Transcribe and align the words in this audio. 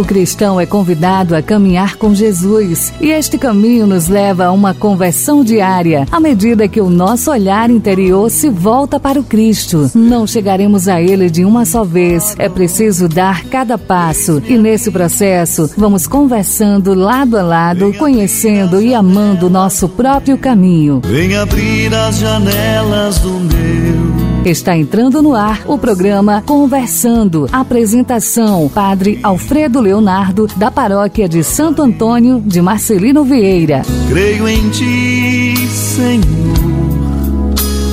O 0.00 0.04
cristão 0.04 0.58
é 0.58 0.64
convidado 0.64 1.36
a 1.36 1.42
caminhar 1.42 1.96
com 1.96 2.14
Jesus 2.14 2.90
e 3.02 3.10
este 3.10 3.36
caminho 3.36 3.86
nos 3.86 4.08
leva 4.08 4.46
a 4.46 4.50
uma 4.50 4.72
conversão 4.72 5.44
diária 5.44 6.06
à 6.10 6.18
medida 6.18 6.66
que 6.66 6.80
o 6.80 6.88
nosso 6.88 7.30
olhar 7.30 7.68
interior 7.68 8.30
se 8.30 8.48
volta 8.48 8.98
para 8.98 9.20
o 9.20 9.22
Cristo. 9.22 9.90
Não 9.94 10.26
chegaremos 10.26 10.88
a 10.88 11.02
Ele 11.02 11.28
de 11.28 11.44
uma 11.44 11.66
só 11.66 11.84
vez, 11.84 12.34
é 12.38 12.48
preciso 12.48 13.08
dar 13.08 13.44
cada 13.44 13.76
passo 13.76 14.42
e 14.48 14.56
nesse 14.56 14.90
processo 14.90 15.70
vamos 15.76 16.06
conversando 16.06 16.94
lado 16.94 17.36
a 17.36 17.42
lado, 17.42 17.92
conhecendo 17.98 18.80
e 18.80 18.94
amando 18.94 19.48
o 19.48 19.50
nosso 19.50 19.86
próprio 19.86 20.38
caminho. 20.38 21.02
Vem 21.04 21.36
abrir 21.36 21.94
as 21.94 22.16
janelas 22.16 23.18
do 23.18 23.32
meu 23.32 24.09
Está 24.44 24.74
entrando 24.74 25.20
no 25.20 25.34
ar 25.34 25.64
o 25.66 25.76
programa 25.76 26.42
Conversando. 26.46 27.46
Apresentação: 27.52 28.70
Padre 28.70 29.20
Alfredo 29.22 29.80
Leonardo, 29.82 30.48
da 30.56 30.70
Paróquia 30.70 31.28
de 31.28 31.44
Santo 31.44 31.82
Antônio 31.82 32.40
de 32.40 32.62
Marcelino 32.62 33.22
Vieira. 33.22 33.82
Creio 34.08 34.48
em 34.48 34.70
Ti, 34.70 35.68
Senhor, 35.68 36.24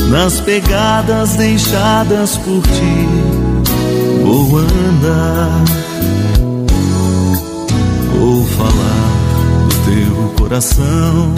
nas 0.10 0.40
pegadas 0.40 1.36
deixadas 1.36 2.38
por 2.38 2.62
Ti. 2.62 3.08
Vou 4.24 4.58
andar, 4.58 5.66
vou 8.18 8.46
falar 8.46 9.68
do 9.68 9.76
Teu 9.84 10.34
coração 10.40 11.36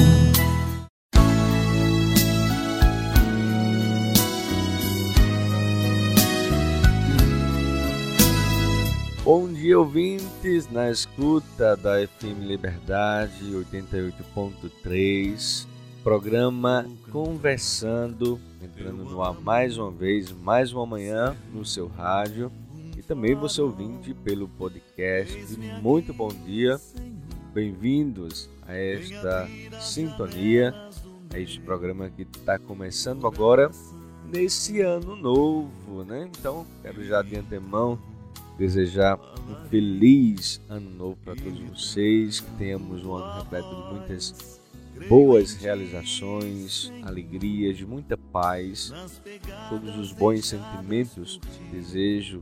Bom 9.32 9.48
dia, 9.54 9.77
ouvintes, 9.77 10.68
na 10.72 10.90
escuta 10.90 11.77
da 11.77 11.98
FM 12.08 12.48
Liberdade 12.48 13.54
88.3, 13.54 15.68
programa 16.04 16.88
Conversando, 17.12 18.40
entrando 18.60 19.05
no 19.05 19.21
ar 19.21 19.40
mais 19.40 19.77
uma 19.77 19.91
vez, 19.91 20.32
mais 20.32 20.74
uma 20.74 20.84
manhã 20.84 21.38
no 21.54 21.63
seu 21.63 21.88
rádio 21.88 22.52
e 22.98 23.04
também 23.04 23.36
você 23.36 23.62
ouvinte 23.62 24.16
pelo 24.16 24.48
podcast. 24.48 25.38
Muito 25.80 26.12
bom 26.12 26.30
dia, 26.30 26.82
bem-vindos 27.54 28.49
a 28.66 28.74
esta 28.74 29.48
sintonia, 29.80 30.74
a 31.32 31.38
este 31.38 31.60
programa 31.60 32.10
que 32.10 32.24
está 32.24 32.58
começando 32.58 33.27
agora 33.27 33.70
nesse 34.26 34.82
ano 34.82 35.16
novo, 35.16 36.04
né? 36.04 36.27
Então, 36.36 36.66
quero 36.82 37.05
já 37.05 37.21
de 37.21 37.36
antemão 37.36 38.09
desejar 38.60 39.18
um 39.18 39.70
feliz 39.70 40.62
ano 40.68 40.90
novo 40.90 41.18
para 41.24 41.34
todos 41.34 41.60
vocês, 41.62 42.41
que 42.41 42.52
tenhamos 42.57 43.05
um 43.05 43.15
ano 43.15 43.41
repleto 43.41 43.70
de 43.70 43.93
muitas 43.93 44.60
boas 45.07 45.54
realizações, 45.54 46.91
alegrias, 47.04 47.77
de 47.77 47.85
muita 47.85 48.18
paz, 48.18 48.91
todos 49.70 49.98
os 49.98 50.12
bons 50.12 50.46
sentimentos. 50.46 51.40
Desejo 51.71 52.41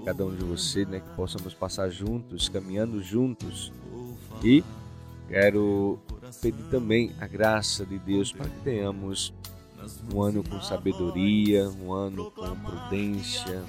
a 0.00 0.06
cada 0.06 0.24
um 0.24 0.34
de 0.34 0.42
vocês 0.42 0.88
né, 0.88 1.00
que 1.00 1.14
possamos 1.14 1.52
passar 1.52 1.90
juntos, 1.90 2.48
caminhando 2.48 3.02
juntos. 3.02 3.70
E 4.42 4.64
quero 5.28 6.00
pedir 6.40 6.64
também 6.70 7.12
a 7.20 7.26
graça 7.26 7.84
de 7.84 7.98
Deus 7.98 8.32
para 8.32 8.48
que 8.48 8.60
tenhamos 8.64 9.34
um 10.12 10.22
ano 10.22 10.42
com 10.42 10.60
sabedoria, 10.60 11.68
um 11.68 11.92
ano 11.92 12.30
com 12.30 12.56
prudência, 12.56 13.62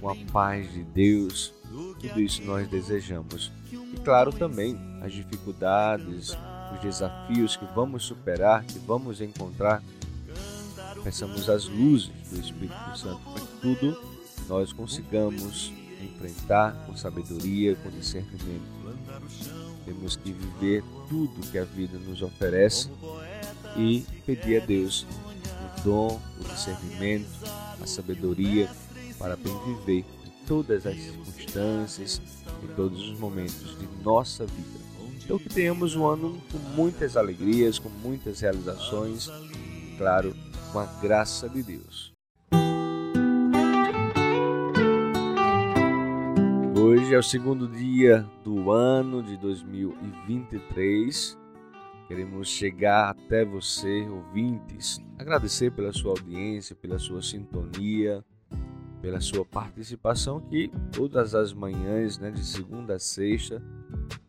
com 0.00 0.08
a 0.08 0.16
paz 0.32 0.72
de 0.72 0.82
Deus. 0.82 1.52
Tudo 2.00 2.20
isso 2.20 2.42
nós 2.44 2.68
desejamos. 2.68 3.52
E 3.72 3.96
claro 4.04 4.32
também 4.32 4.78
as 5.02 5.12
dificuldades, 5.12 6.36
os 6.72 6.80
desafios 6.80 7.56
que 7.56 7.66
vamos 7.74 8.04
superar, 8.04 8.64
que 8.64 8.78
vamos 8.78 9.20
encontrar. 9.20 9.82
Peçamos 11.02 11.50
as 11.50 11.66
luzes 11.66 12.10
do 12.30 12.40
Espírito 12.40 12.98
Santo 12.98 13.20
para 13.20 13.40
que 13.40 13.60
tudo 13.60 14.14
nós 14.48 14.72
consigamos 14.72 15.72
enfrentar 16.00 16.72
com 16.86 16.96
sabedoria, 16.96 17.74
com 17.76 17.90
discernimento. 17.90 18.74
Temos 19.84 20.16
que 20.16 20.32
viver 20.32 20.82
tudo 21.08 21.50
que 21.50 21.58
a 21.58 21.64
vida 21.64 21.98
nos 21.98 22.22
oferece 22.22 22.88
e 23.76 24.04
pedir 24.24 24.62
a 24.62 24.64
Deus 24.64 25.06
o 25.64 25.82
dom, 25.82 26.20
o 26.40 26.44
discernimento, 26.44 27.28
a 27.80 27.86
sabedoria 27.86 28.68
para 29.18 29.36
bem 29.36 29.56
viver 29.64 30.04
em 30.24 30.46
todas 30.46 30.86
as 30.86 30.96
circunstâncias, 30.96 32.20
em 32.62 32.68
todos 32.74 33.10
os 33.10 33.18
momentos 33.18 33.76
de 33.78 33.86
nossa 34.02 34.46
vida. 34.46 34.84
Então 35.24 35.38
que 35.38 35.48
tenhamos 35.48 35.96
um 35.96 36.06
ano 36.06 36.38
com 36.52 36.58
muitas 36.76 37.16
alegrias, 37.16 37.78
com 37.78 37.88
muitas 37.88 38.40
realizações, 38.40 39.28
e, 39.28 39.96
claro, 39.96 40.36
com 40.72 40.78
a 40.78 40.84
graça 41.00 41.48
de 41.48 41.62
Deus. 41.62 42.12
Hoje 46.76 47.14
é 47.14 47.18
o 47.18 47.22
segundo 47.22 47.66
dia 47.66 48.28
do 48.44 48.70
ano 48.70 49.22
de 49.22 49.38
2023. 49.38 51.38
Queremos 52.14 52.46
chegar 52.46 53.10
até 53.10 53.44
você, 53.44 54.06
ouvintes, 54.08 55.00
agradecer 55.18 55.72
pela 55.72 55.92
sua 55.92 56.12
audiência, 56.12 56.76
pela 56.76 56.96
sua 56.96 57.20
sintonia, 57.20 58.24
pela 59.02 59.20
sua 59.20 59.44
participação 59.44 60.38
que 60.38 60.70
todas 60.92 61.34
as 61.34 61.52
manhãs, 61.52 62.16
né, 62.16 62.30
de 62.30 62.44
segunda 62.44 62.94
a 62.94 62.98
sexta, 63.00 63.60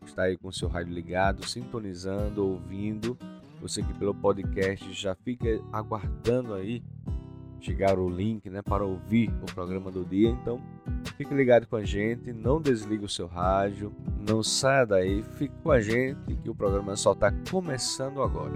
está 0.04 0.24
aí 0.24 0.36
com 0.36 0.50
seu 0.50 0.66
rádio 0.66 0.92
ligado, 0.92 1.46
sintonizando, 1.46 2.44
ouvindo. 2.44 3.16
Você 3.60 3.84
que 3.84 3.94
pelo 3.94 4.16
podcast 4.16 4.92
já 4.92 5.14
fica 5.14 5.46
aguardando 5.72 6.54
aí 6.54 6.82
chegar 7.60 8.00
o 8.00 8.10
link, 8.10 8.50
né, 8.50 8.62
para 8.62 8.84
ouvir 8.84 9.30
o 9.42 9.54
programa 9.54 9.92
do 9.92 10.04
dia. 10.04 10.28
Então, 10.28 10.60
fique 11.16 11.34
ligado 11.34 11.66
com 11.66 11.76
a 11.76 11.84
gente, 11.84 12.32
não 12.32 12.60
desligue 12.60 13.04
o 13.04 13.08
seu 13.08 13.26
rádio, 13.26 13.92
não 14.28 14.42
saia 14.42 14.86
daí, 14.86 15.22
fique 15.36 15.54
com 15.62 15.70
a 15.70 15.80
gente 15.80 16.36
que 16.36 16.50
o 16.50 16.54
programa 16.54 16.96
só 16.96 17.12
está 17.12 17.32
começando 17.50 18.22
agora. 18.22 18.52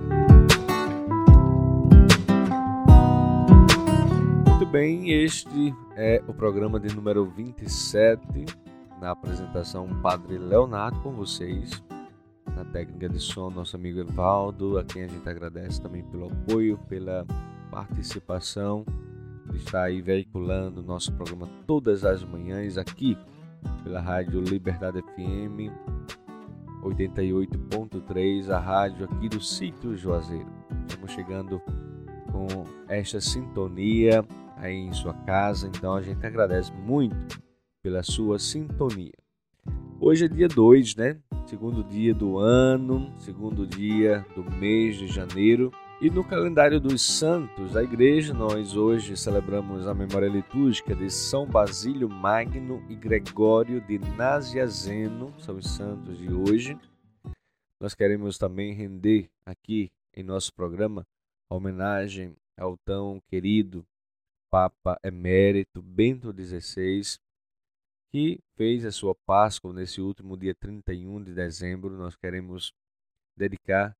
bem, 4.70 5.10
este 5.10 5.74
é 5.96 6.22
o 6.28 6.32
programa 6.32 6.78
de 6.78 6.94
número 6.94 7.26
27, 7.26 8.22
na 9.00 9.10
apresentação 9.10 9.88
Padre 10.00 10.38
Leonardo 10.38 11.00
com 11.00 11.10
vocês, 11.10 11.82
na 12.54 12.64
técnica 12.64 13.08
de 13.08 13.18
som 13.18 13.50
nosso 13.50 13.74
amigo 13.74 13.98
Evaldo, 13.98 14.78
a 14.78 14.84
quem 14.84 15.02
a 15.02 15.08
gente 15.08 15.28
agradece 15.28 15.82
também 15.82 16.04
pelo 16.04 16.28
apoio, 16.28 16.78
pela 16.88 17.26
participação, 17.68 18.86
estar 19.56 19.84
aí 19.84 20.00
veiculando 20.00 20.82
nosso 20.82 21.12
programa 21.12 21.48
todas 21.66 22.04
as 22.04 22.24
manhãs 22.24 22.78
aqui 22.78 23.16
pela 23.82 24.00
Rádio 24.00 24.40
Liberdade 24.40 25.02
FM 25.02 25.70
88.3, 26.82 28.48
a 28.50 28.58
rádio 28.58 29.04
aqui 29.04 29.28
do 29.28 29.40
sítio 29.40 29.96
Juazeiro. 29.96 30.48
Estamos 30.88 31.12
chegando 31.12 31.60
com 32.32 32.64
esta 32.88 33.20
sintonia 33.20 34.24
aí 34.56 34.74
em 34.74 34.92
sua 34.92 35.14
casa. 35.14 35.68
Então 35.68 35.94
a 35.94 36.02
gente 36.02 36.24
agradece 36.24 36.72
muito 36.72 37.40
pela 37.82 38.02
sua 38.02 38.38
sintonia. 38.38 39.12
Hoje 40.00 40.24
é 40.24 40.28
dia 40.28 40.48
2, 40.48 40.96
né? 40.96 41.18
Segundo 41.46 41.84
dia 41.84 42.14
do 42.14 42.38
ano, 42.38 43.12
segundo 43.18 43.66
dia 43.66 44.24
do 44.34 44.42
mês 44.56 44.96
de 44.96 45.06
janeiro. 45.06 45.70
E 46.02 46.08
no 46.08 46.24
calendário 46.24 46.80
dos 46.80 47.02
santos 47.02 47.74
da 47.74 47.82
igreja, 47.82 48.32
nós 48.32 48.74
hoje 48.74 49.14
celebramos 49.18 49.86
a 49.86 49.92
memória 49.92 50.28
litúrgica 50.28 50.96
de 50.96 51.10
São 51.10 51.44
Basílio 51.44 52.08
Magno 52.08 52.82
e 52.88 52.94
Gregório 52.96 53.82
de 53.82 53.98
Naziazeno, 53.98 55.38
são 55.38 55.58
os 55.58 55.66
santos 55.66 56.16
de 56.16 56.32
hoje. 56.32 56.74
Nós 57.78 57.94
queremos 57.94 58.38
também 58.38 58.72
render 58.72 59.28
aqui 59.44 59.92
em 60.16 60.22
nosso 60.22 60.54
programa 60.54 61.06
a 61.50 61.54
homenagem 61.54 62.34
ao 62.58 62.78
tão 62.78 63.20
querido 63.28 63.84
Papa 64.50 64.98
Emérito 65.04 65.82
Bento 65.82 66.32
XVI, 66.32 67.18
que 68.10 68.40
fez 68.56 68.86
a 68.86 68.90
sua 68.90 69.14
Páscoa 69.26 69.74
nesse 69.74 70.00
último 70.00 70.34
dia 70.34 70.54
31 70.54 71.22
de 71.22 71.34
dezembro. 71.34 71.94
Nós 71.98 72.16
queremos 72.16 72.72
dedicar 73.36 73.94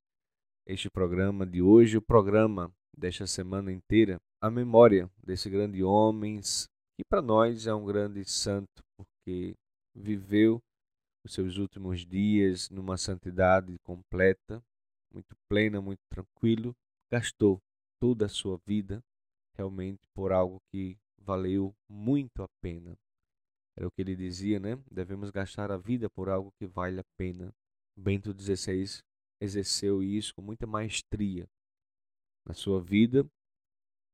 este 0.72 0.88
programa 0.88 1.44
de 1.44 1.61
hoje, 1.61 1.96
o 1.96 2.02
programa 2.02 2.72
desta 2.96 3.26
semana 3.26 3.72
inteira, 3.72 4.20
à 4.40 4.49
memória 4.49 5.11
desse 5.20 5.50
grande 5.50 5.82
homem, 5.82 6.40
que 6.40 7.02
para 7.11 7.20
nós 7.20 7.67
é 7.67 7.75
um 7.75 7.84
grande 7.84 8.25
santo, 8.25 8.81
porque 8.96 9.56
viveu 9.93 10.61
os 11.25 11.34
seus 11.34 11.56
últimos 11.56 12.06
dias 12.06 12.70
numa 12.70 12.96
santidade 12.96 13.76
completa, 13.82 14.62
muito 15.12 15.34
plena, 15.50 15.81
muito 15.81 16.02
tranquilo, 16.08 16.73
gastou 17.11 17.58
toda 18.00 18.26
a 18.26 18.28
sua 18.28 18.56
vida 18.64 19.00
realmente 19.56 20.00
por 20.14 20.31
algo 20.31 20.58
que 20.73 20.96
valeu 21.20 21.75
muito 21.90 22.44
a 22.44 22.49
pena. 22.62 22.94
Era 23.76 23.88
o 23.88 23.90
que 23.90 24.02
ele 24.02 24.14
dizia, 24.14 24.61
né? 24.61 24.78
Devemos 24.88 25.31
gastar 25.31 25.73
a 25.73 25.76
vida 25.76 26.08
por 26.08 26.28
algo 26.28 26.52
que 26.61 26.66
vale 26.66 27.00
a 27.00 27.05
pena. 27.19 27.52
Bento 27.96 28.32
XVI 28.32 29.02
exerceu 29.40 30.02
isso 30.02 30.34
com 30.34 30.42
muita 30.42 30.66
maestria 30.66 31.48
na 32.46 32.54
sua 32.54 32.81
vida, 32.81 33.28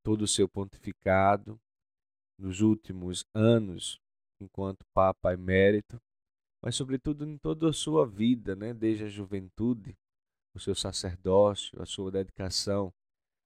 todo 0.02 0.23
o 0.23 0.28
seu 0.28 0.49
pontificado, 0.49 1.58
nos 2.38 2.61
últimos 2.61 3.25
anos, 3.34 3.99
enquanto 4.40 4.84
Papa 4.93 5.32
emérito, 5.32 6.00
mas 6.62 6.76
sobretudo 6.76 7.25
em 7.25 7.38
toda 7.38 7.70
a 7.70 7.73
sua 7.73 8.06
vida, 8.06 8.55
né? 8.55 8.75
desde 8.75 9.05
a 9.05 9.08
juventude, 9.08 9.96
o 10.55 10.61
seu 10.61 10.75
sacerdócio, 10.75 11.81
a 11.81 11.87
sua 11.87 12.11
dedicação 12.11 12.93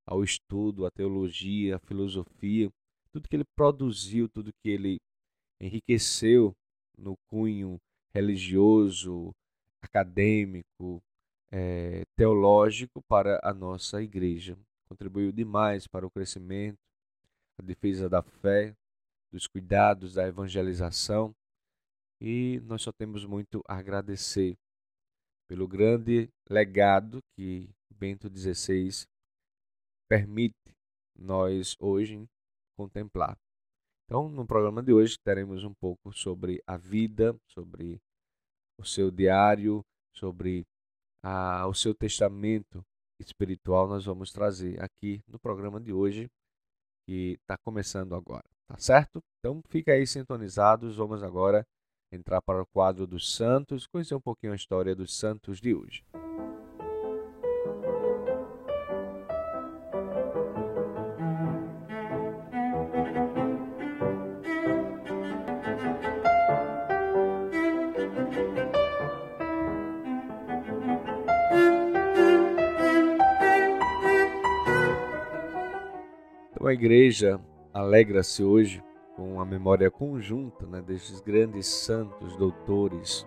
ao 0.06 0.24
estudo, 0.24 0.86
à 0.86 0.90
teologia, 0.90 1.76
à 1.76 1.78
filosofia, 1.78 2.70
tudo 3.12 3.28
que 3.28 3.36
ele 3.36 3.44
produziu, 3.56 4.28
tudo 4.28 4.52
que 4.62 4.68
ele 4.68 4.98
enriqueceu 5.60 6.52
no 6.96 7.16
cunho 7.28 7.78
religioso, 8.12 9.32
acadêmico, 9.82 11.02
é, 11.52 12.02
teológico 12.16 13.02
para 13.08 13.40
a 13.42 13.52
nossa 13.52 14.02
igreja. 14.02 14.56
Contribuiu 14.88 15.32
demais 15.32 15.86
para 15.86 16.06
o 16.06 16.10
crescimento, 16.10 16.78
a 17.58 17.62
defesa 17.62 18.08
da 18.08 18.22
fé, 18.22 18.74
dos 19.32 19.46
cuidados 19.46 20.14
da 20.14 20.26
evangelização 20.26 21.34
e 22.20 22.60
nós 22.64 22.82
só 22.82 22.92
temos 22.92 23.24
muito 23.24 23.62
a 23.66 23.76
agradecer 23.76 24.54
pelo 25.48 25.66
grande 25.66 26.28
legado 26.48 27.20
que 27.34 27.70
Bento 27.90 28.28
XVI 28.28 29.06
permite 30.08 30.54
nós 31.18 31.76
hoje 31.80 32.26
contemplar. 32.76 33.36
Então, 34.04 34.28
no 34.28 34.46
programa 34.46 34.82
de 34.82 34.92
hoje 34.92 35.16
teremos 35.24 35.64
um 35.64 35.72
pouco 35.80 36.12
sobre 36.12 36.62
a 36.66 36.76
vida, 36.76 37.34
sobre 37.48 38.00
o 38.78 38.84
seu 38.84 39.10
diário, 39.10 39.82
sobre 40.14 40.66
a, 41.22 41.66
o 41.66 41.74
seu 41.74 41.94
testamento 41.94 42.84
espiritual. 43.20 43.88
Nós 43.88 44.04
vamos 44.04 44.32
trazer 44.32 44.82
aqui 44.82 45.22
no 45.28 45.38
programa 45.38 45.80
de 45.80 45.92
hoje, 45.92 46.30
que 47.06 47.38
está 47.40 47.56
começando 47.64 48.14
agora, 48.14 48.44
tá 48.66 48.78
certo? 48.78 49.22
Então, 49.38 49.62
fica 49.68 49.92
aí 49.92 50.06
sintonizados. 50.06 50.96
Vamos 50.96 51.22
agora 51.22 51.66
entrar 52.12 52.42
para 52.42 52.62
o 52.62 52.66
quadro 52.66 53.06
dos 53.06 53.34
santos, 53.34 53.86
conhecer 53.86 54.14
um 54.14 54.20
pouquinho 54.20 54.52
a 54.52 54.56
história 54.56 54.94
dos 54.94 55.14
santos 55.16 55.60
de 55.60 55.74
hoje. 55.74 56.02
Então 76.60 76.68
a 76.68 76.74
igreja 76.74 77.40
alegra-se 77.72 78.44
hoje 78.44 78.84
com 79.16 79.40
a 79.40 79.46
memória 79.46 79.90
conjunta 79.90 80.66
né, 80.66 80.82
destes 80.82 81.18
grandes 81.18 81.66
santos 81.66 82.36
doutores, 82.36 83.26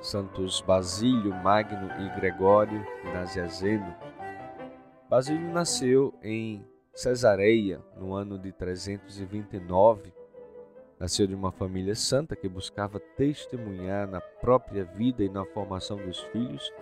santos 0.00 0.60
Basílio, 0.60 1.34
Magno 1.42 1.90
e 2.00 2.20
Gregório 2.20 2.86
Naziazeno. 3.12 3.92
Basílio 5.10 5.52
nasceu 5.52 6.14
em 6.22 6.64
Cesareia 6.94 7.82
no 7.96 8.14
ano 8.14 8.38
de 8.38 8.52
329. 8.52 10.14
Nasceu 11.00 11.26
de 11.26 11.34
uma 11.34 11.50
família 11.50 11.96
santa 11.96 12.36
que 12.36 12.48
buscava 12.48 13.00
testemunhar 13.00 14.06
na 14.06 14.20
própria 14.20 14.84
vida 14.84 15.24
e 15.24 15.28
na 15.28 15.44
formação 15.46 15.96
dos 15.96 16.20
filhos 16.30 16.72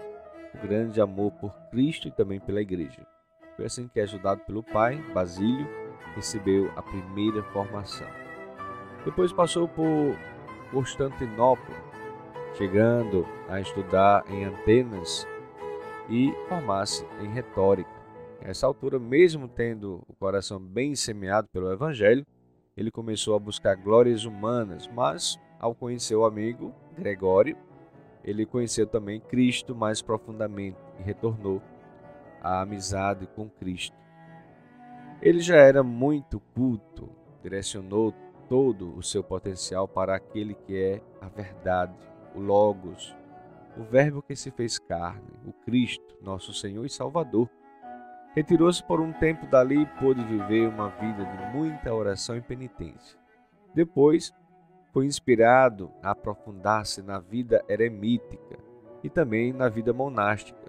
o 0.53 0.59
grande 0.59 1.01
amor 1.01 1.33
por 1.33 1.55
Cristo 1.71 2.07
e 2.07 2.11
também 2.11 2.39
pela 2.39 2.61
Igreja. 2.61 3.14
Foi 3.57 3.67
assim 3.67 3.89
que, 3.89 4.01
ajudado 4.01 4.41
pelo 4.43 4.63
pai, 4.63 4.97
Basílio, 5.13 5.67
recebeu 6.15 6.71
a 6.77 6.83
primeira 6.83 7.43
formação. 7.45 8.09
Depois 9.05 9.33
passou 9.33 9.69
por 9.69 10.17
Constantinopla, 10.71 11.77
chegando 12.57 13.27
a 13.49 13.61
estudar 13.61 14.25
em 14.29 14.45
Atenas 14.45 15.27
e 16.09 16.33
formar-se 16.49 17.07
em 17.21 17.29
retórica. 17.29 17.91
Nessa 18.43 18.67
altura, 18.67 18.99
mesmo 18.99 19.49
tendo 19.49 20.03
o 20.09 20.15
coração 20.15 20.61
bem 20.61 20.95
semeado 20.95 21.49
pelo 21.49 21.73
Evangelho, 21.73 22.27
ele 22.77 22.91
começou 22.91 23.37
a 23.37 23.39
buscar 23.39 23.77
glórias 23.77 24.25
humanas, 24.25 24.89
mas 24.89 25.39
ao 25.61 25.75
conhecer 25.75 26.15
o 26.17 26.25
amigo 26.25 26.75
Gregório, 26.97 27.57
ele 28.25 28.45
conheceu 28.45 28.87
também 28.87 29.21
Cristo 29.21 29.75
mais 29.75 30.03
profundamente 30.03 30.79
e 30.99 31.03
retornou 31.03 31.63
à 32.45 32.61
amizade 32.61 33.27
com 33.35 33.49
Cristo. 33.49 33.97
Ele 35.23 35.41
já 35.41 35.57
era 35.57 35.83
muito 35.83 36.39
culto, 36.55 37.09
direcionou 37.43 38.13
todo 38.49 38.95
o 38.95 39.03
seu 39.03 39.25
potencial 39.25 39.89
para 39.89 40.15
aquele 40.15 40.55
que 40.55 40.77
é 40.77 41.01
a 41.21 41.29
verdade, 41.29 41.95
o 42.35 42.41
Logos, 42.41 43.17
o 43.77 43.83
Verbo 43.83 44.21
que 44.23 44.37
se 44.37 44.51
fez 44.51 44.79
carne, 44.79 45.33
o 45.47 45.53
Cristo, 45.65 46.17
nosso 46.23 46.53
Senhor 46.53 46.85
e 46.85 46.91
Salvador. 46.91 47.49
Retirou-se 48.35 48.83
por 48.85 49.01
um 49.01 49.13
tempo 49.13 49.47
dali 49.47 49.83
e 49.83 49.87
pôde 50.01 50.23
viver 50.25 50.69
uma 50.69 50.89
vida 50.91 51.25
de 51.25 51.57
muita 51.57 51.95
oração 51.95 52.37
e 52.37 52.43
penitência. 52.43 53.19
Depois, 53.75 54.33
foi 54.93 55.07
inspirado 55.07 55.91
a 56.03 56.11
aprofundar-se 56.11 57.03
na 57.03 57.19
vida 57.19 57.65
eremítica 57.69 58.59
e 59.03 59.09
também 59.11 59.53
na 59.53 59.69
vida 59.69 59.93
monástica. 59.93 60.64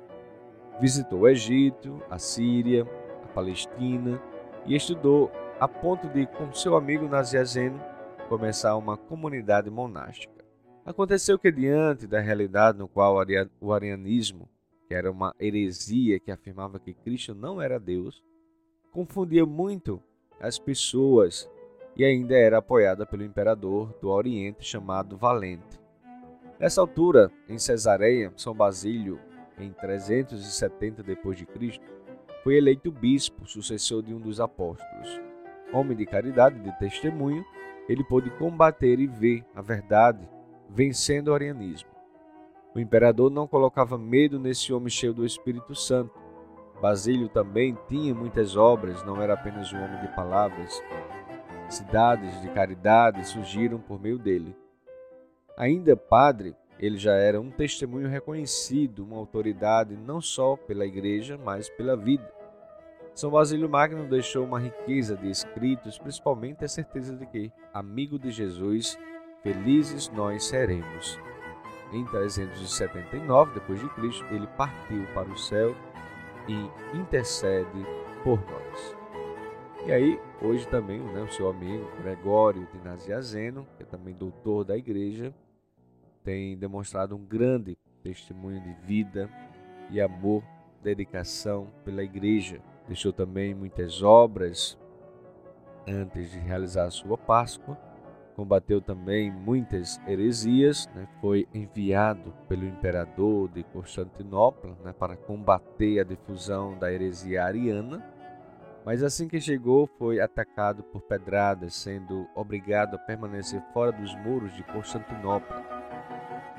Visitou 0.80 1.22
o 1.22 1.27
Egito, 1.27 2.01
a 2.10 2.19
Síria, 2.19 2.86
a 3.24 3.27
Palestina 3.27 4.22
e 4.66 4.75
estudou 4.75 5.31
a 5.60 5.68
ponto 5.68 6.07
de, 6.10 6.25
com 6.27 6.51
seu 6.54 6.75
amigo 6.75 7.07
Naziazeno, 7.07 7.81
começar 8.27 8.75
uma 8.75 8.98
comunidade 8.98 9.69
monástica. 9.69 10.44
Aconteceu 10.86 11.39
que, 11.39 11.51
diante 11.51 12.06
da 12.06 12.19
realidade 12.19 12.77
no 12.77 12.88
qual 12.88 13.16
o 13.62 13.74
arianismo, 13.74 14.50
que 14.88 14.94
era 14.94 15.10
uma 15.10 15.33
heresia 15.39 16.19
que 16.19 16.31
afirmava 16.31 16.80
que 16.80 16.94
Cristo 16.94 17.33
não 17.33 17.62
era 17.62 17.80
Deus, 17.80 18.22
confundia 18.92 19.46
muito 19.46 20.01
as 20.39 20.60
pessoas 20.60 21.50
e 21.96 22.03
ainda 22.03 22.36
era 22.36 22.58
apoiada 22.58 23.05
pelo 23.05 23.24
imperador 23.24 23.98
do 24.01 24.10
Oriente 24.10 24.65
chamado 24.65 25.17
Valente. 25.17 25.79
Nessa 26.60 26.82
altura, 26.82 27.32
em 27.48 27.58
Cesareia, 27.58 28.32
São 28.36 28.53
Basílio, 28.53 29.20
em 29.59 29.71
370 29.71 31.03
d.C., 31.03 31.79
foi 32.43 32.57
eleito 32.57 32.91
bispo, 32.91 33.47
sucessor 33.47 34.03
de 34.03 34.13
um 34.13 34.19
dos 34.19 34.39
apóstolos. 34.39 35.19
Homem 35.74 35.97
de 35.97 36.05
caridade 36.05 36.59
e 36.59 36.63
de 36.63 36.77
testemunho, 36.77 37.43
ele 37.89 38.03
pôde 38.03 38.29
combater 38.31 39.00
e 39.00 39.07
ver 39.07 39.43
a 39.55 39.62
verdade, 39.62 40.29
vencendo 40.69 41.29
o 41.29 41.33
arianismo. 41.33 41.89
O 42.75 42.79
imperador 42.79 43.31
não 43.31 43.47
colocava 43.47 43.97
medo 43.97 44.38
nesse 44.38 44.74
homem 44.74 44.89
cheio 44.89 45.13
do 45.13 45.25
Espírito 45.25 45.74
Santo. 45.74 46.13
Basílio 46.81 47.29
também 47.29 47.77
tinha 47.88 48.13
muitas 48.13 48.57
obras, 48.57 49.03
não 49.05 49.21
era 49.21 49.33
apenas 49.33 49.71
um 49.71 49.81
homem 49.81 50.01
de 50.01 50.09
palavras. 50.09 50.83
Cidades 51.69 52.41
de 52.41 52.50
caridade 52.50 53.25
surgiram 53.25 53.79
por 53.79 54.00
meio 54.00 54.19
dele. 54.19 54.55
Ainda 55.57 55.95
padre, 55.95 56.53
ele 56.79 56.98
já 56.98 57.13
era 57.13 57.39
um 57.39 57.50
testemunho 57.50 58.10
reconhecido, 58.10 59.03
uma 59.03 59.17
autoridade 59.17 59.96
não 59.96 60.20
só 60.20 60.55
pela 60.55 60.86
igreja, 60.86 61.38
mas 61.38 61.70
pela 61.70 61.96
vida. 61.96 62.29
São 63.13 63.32
Basílio 63.32 63.70
Magno 63.70 64.10
deixou 64.10 64.44
uma 64.44 64.60
riqueza 64.60 65.15
de 65.15 65.29
escritos, 65.29 65.98
principalmente 65.98 66.65
a 66.65 66.67
certeza 66.67 67.15
de 67.15 67.25
que, 67.25 67.51
amigo 67.74 68.20
de 68.20 68.29
Jesus, 68.29 69.00
felizes 69.41 70.10
nós 70.10 70.44
seremos. 70.44 71.17
Em 71.94 72.03
379 72.05 73.53
depois 73.53 73.79
de 73.79 73.88
Cristo, 73.89 74.25
ele 74.32 74.48
partiu 74.58 75.05
para 75.13 75.29
o 75.29 75.38
céu 75.38 75.74
e 76.48 76.98
intercede 76.98 77.86
por 78.22 78.38
nós. 78.51 78.96
E 79.88 79.91
aí, 79.94 80.20
hoje 80.41 80.67
também, 80.67 81.00
né, 81.00 81.22
o 81.22 81.32
seu 81.32 81.48
amigo 81.48 81.88
Gregório 82.01 82.67
de 82.74 82.79
Naziazeno, 82.84 83.65
que 83.77 83.84
é 83.84 83.86
também 83.86 84.13
doutor 84.13 84.65
da 84.65 84.75
igreja, 84.75 85.34
tem 86.25 86.58
demonstrado 86.58 87.15
um 87.15 87.24
grande 87.24 87.77
testemunho 88.01 88.60
de 88.60 88.74
vida 88.86 89.29
e 89.91 90.01
amor, 90.01 90.44
dedicação 90.82 91.67
pela 91.86 92.03
igreja. 92.03 92.60
Deixou 92.88 93.13
também 93.13 93.53
muitas 93.53 94.01
obras 94.01 94.77
antes 95.88 96.32
de 96.32 96.39
realizar 96.39 96.86
a 96.86 96.91
sua 96.91 97.15
Páscoa. 97.15 97.77
Combateu 98.36 98.82
também 98.82 99.32
muitas 99.32 100.01
heresias, 100.05 100.89
né? 100.94 101.08
foi 101.22 101.48
enviado 101.53 102.34
pelo 102.50 102.65
imperador 102.65 103.48
de 103.50 103.63
Constantinopla 103.63 104.75
né? 104.84 104.91
para 104.91 105.15
combater 105.15 106.00
a 106.00 106.03
difusão 106.03 106.77
da 106.77 106.91
heresia 106.91 107.46
ariana. 107.46 108.03
Mas 108.84 109.01
assim 109.01 109.27
que 109.27 109.39
chegou, 109.39 109.88
foi 109.98 110.20
atacado 110.20 110.84
por 110.84 111.01
pedradas, 111.03 111.75
sendo 111.75 112.27
obrigado 112.36 112.96
a 112.96 113.00
permanecer 113.00 113.62
fora 113.74 113.91
dos 113.91 114.13
muros 114.17 114.53
de 114.53 114.63
Constantinopla. 114.63 115.75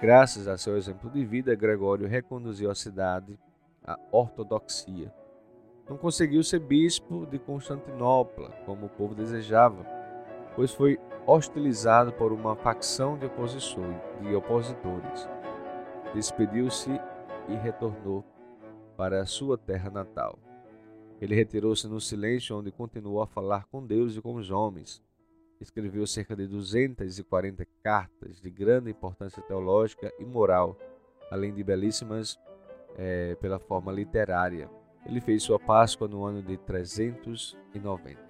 Graças 0.01 0.47
a 0.47 0.59
seu 0.59 0.77
exemplo 0.77 1.09
de 1.09 1.25
vida, 1.25 1.55
Gregório 1.55 2.07
reconduziu 2.07 2.71
a 2.71 2.75
cidade 2.75 3.39
à 3.83 3.99
ortodoxia. 4.13 5.11
Não 5.89 5.97
conseguiu 5.97 6.43
ser 6.43 6.59
bispo 6.59 7.25
de 7.25 7.39
Constantinopla, 7.39 8.51
como 8.67 8.87
o 8.87 8.91
povo 8.91 9.15
desejava, 9.15 9.87
pois 10.55 10.71
foi 10.71 10.99
hostilizado 11.27 12.13
por 12.13 12.31
uma 12.31 12.55
facção 12.55 13.17
de, 13.17 13.27
de 14.21 14.35
opositores. 14.35 15.27
Despediu-se 16.13 16.91
e 17.49 17.55
retornou 17.55 18.23
para 18.99 19.23
a 19.23 19.27
sua 19.27 19.57
terra 19.57 19.89
natal. 19.89 20.39
Ele 21.23 21.35
retirou-se 21.35 21.89
no 21.89 22.03
silêncio, 22.03 22.59
onde 22.59 22.71
continuou 22.71 23.23
a 23.23 23.27
falar 23.27 23.65
com 23.67 23.85
Deus 23.85 24.15
e 24.15 24.21
com 24.21 24.35
os 24.35 24.51
homens. 24.51 25.03
Escreveu 25.61 26.07
cerca 26.07 26.37
de 26.37 26.47
240 26.47 27.67
cartas 27.83 28.41
de 28.41 28.51
grande 28.51 28.91
importância 28.91 29.43
teológica 29.43 30.13
e 30.19 30.25
moral, 30.25 30.77
além 31.31 31.53
de 31.53 31.65
belíssimas 31.65 32.39
é, 32.97 33.35
pela 33.37 33.59
forma 33.59 33.91
literária. 33.93 34.69
Ele 35.07 35.21
fez 35.21 35.43
sua 35.43 35.59
Páscoa 35.59 36.09
no 36.09 36.25
ano 36.25 36.43
de 36.43 36.57
390. 36.59 38.27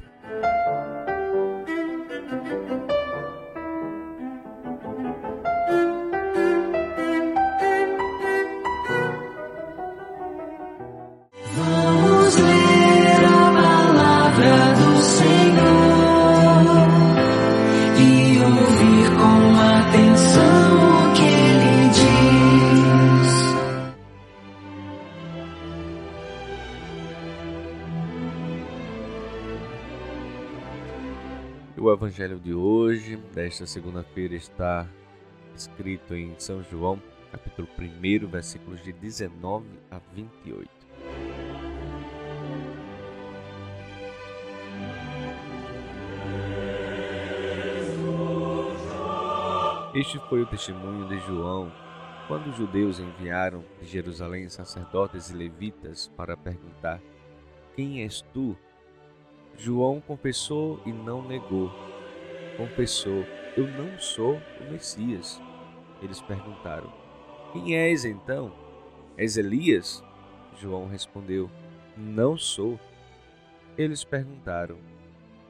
Evangelho 32.06 32.38
de 32.38 32.54
hoje, 32.54 33.16
desta 33.34 33.66
segunda-feira, 33.66 34.36
está 34.36 34.86
escrito 35.56 36.14
em 36.14 36.38
São 36.38 36.62
João, 36.62 37.02
capítulo 37.32 37.66
1, 37.76 38.28
versículos 38.28 38.80
de 38.84 38.92
19 38.92 39.66
a 39.90 39.98
28. 40.14 40.70
Este 49.92 50.20
foi 50.28 50.42
o 50.42 50.46
testemunho 50.46 51.08
de 51.08 51.18
João 51.26 51.72
quando 52.28 52.50
os 52.50 52.56
judeus 52.56 53.00
enviaram 53.00 53.64
de 53.80 53.86
Jerusalém 53.88 54.48
sacerdotes 54.48 55.30
e 55.30 55.34
levitas 55.34 56.06
para 56.16 56.36
perguntar: 56.36 57.00
Quem 57.74 58.02
és 58.02 58.22
tu? 58.32 58.56
João 59.58 60.00
confessou 60.00 60.80
e 60.86 60.92
não 60.92 61.26
negou. 61.26 61.95
Confessou: 62.56 63.26
Eu 63.54 63.66
não 63.68 63.98
sou 63.98 64.40
o 64.60 64.72
Messias. 64.72 65.40
Eles 66.00 66.22
perguntaram: 66.22 66.90
Quem 67.52 67.76
és 67.76 68.04
então? 68.04 68.50
És 69.18 69.36
Elias? 69.36 70.02
João 70.58 70.88
respondeu: 70.88 71.50
Não 71.96 72.36
sou. 72.36 72.80
Eles 73.76 74.04
perguntaram: 74.04 74.78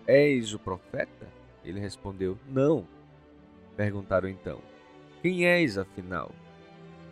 És 0.05 0.53
o 0.53 0.59
profeta? 0.59 1.29
Ele 1.65 1.79
respondeu: 1.79 2.37
Não. 2.49 2.87
Perguntaram 3.77 4.29
então: 4.29 4.61
Quem 5.23 5.47
és 5.47 5.79
afinal? 5.79 6.33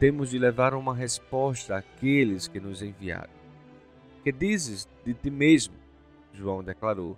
Temos 0.01 0.31
de 0.31 0.41
levar 0.41 0.75
uma 0.75 0.95
resposta 0.95 1.77
àqueles 1.77 2.49
que 2.49 2.59
nos 2.59 2.83
enviaram. 2.83 3.33
Que 4.25 4.33
dizes 4.33 4.89
de 5.05 5.15
ti 5.15 5.31
mesmo? 5.31 5.75
João 6.33 6.65
declarou: 6.65 7.17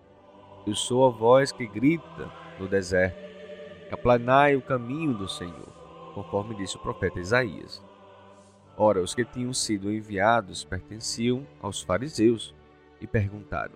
Eu 0.66 0.74
sou 0.74 1.06
a 1.06 1.10
voz 1.10 1.52
que 1.52 1.66
grita 1.66 2.30
no 2.58 2.68
deserto, 2.68 3.18
aplanai 3.90 4.56
o 4.56 4.62
caminho 4.62 5.14
do 5.14 5.28
Senhor, 5.28 5.68
conforme 6.14 6.54
disse 6.54 6.76
o 6.76 6.80
profeta 6.80 7.20
Isaías. 7.20 7.82
Ora, 8.76 9.00
os 9.00 9.14
que 9.14 9.24
tinham 9.24 9.52
sido 9.52 9.90
enviados 9.90 10.64
pertenciam 10.64 11.46
aos 11.62 11.82
fariseus 11.82 12.54
e 13.00 13.06
perguntaram: 13.06 13.74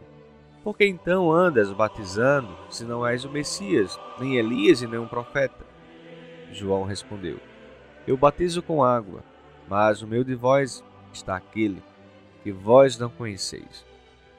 Por 0.63 0.77
que 0.77 0.85
então 0.85 1.33
andas 1.33 1.73
batizando, 1.73 2.55
se 2.69 2.85
não 2.85 3.07
és 3.07 3.25
o 3.25 3.31
Messias, 3.31 3.99
nem 4.19 4.37
Elias 4.37 4.83
e 4.83 4.87
nem 4.87 4.99
um 4.99 5.09
profeta? 5.09 5.65
João 6.53 6.85
respondeu: 6.85 7.39
Eu 8.07 8.17
batizo 8.17 8.63
com 8.63 8.85
água, 8.85 9.23
mas 9.69 10.03
o 10.03 10.07
meu 10.07 10.23
de 10.23 10.35
vós 10.35 10.85
está 11.13 11.37
aquele 11.37 11.83
que 12.43 12.53
vós 12.53 12.99
não 12.99 13.11
conheceis 13.11 13.87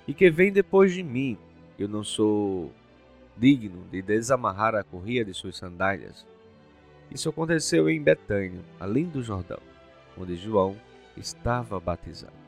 e 0.07 0.13
que 0.13 0.29
vem 0.29 0.51
depois 0.51 0.93
de 0.93 1.03
mim. 1.03 1.37
Eu 1.77 1.87
não 1.87 2.03
sou 2.03 2.71
digno 3.41 3.83
de 3.91 4.03
desamarrar 4.03 4.75
a 4.75 4.83
correia 4.83 5.25
de 5.25 5.33
suas 5.33 5.57
sandálias. 5.57 6.27
Isso 7.09 7.27
aconteceu 7.27 7.89
em 7.89 7.99
Betânia, 7.99 8.61
além 8.79 9.05
do 9.05 9.23
Jordão, 9.23 9.57
onde 10.15 10.35
João 10.35 10.77
estava 11.17 11.79
batizado. 11.79 12.40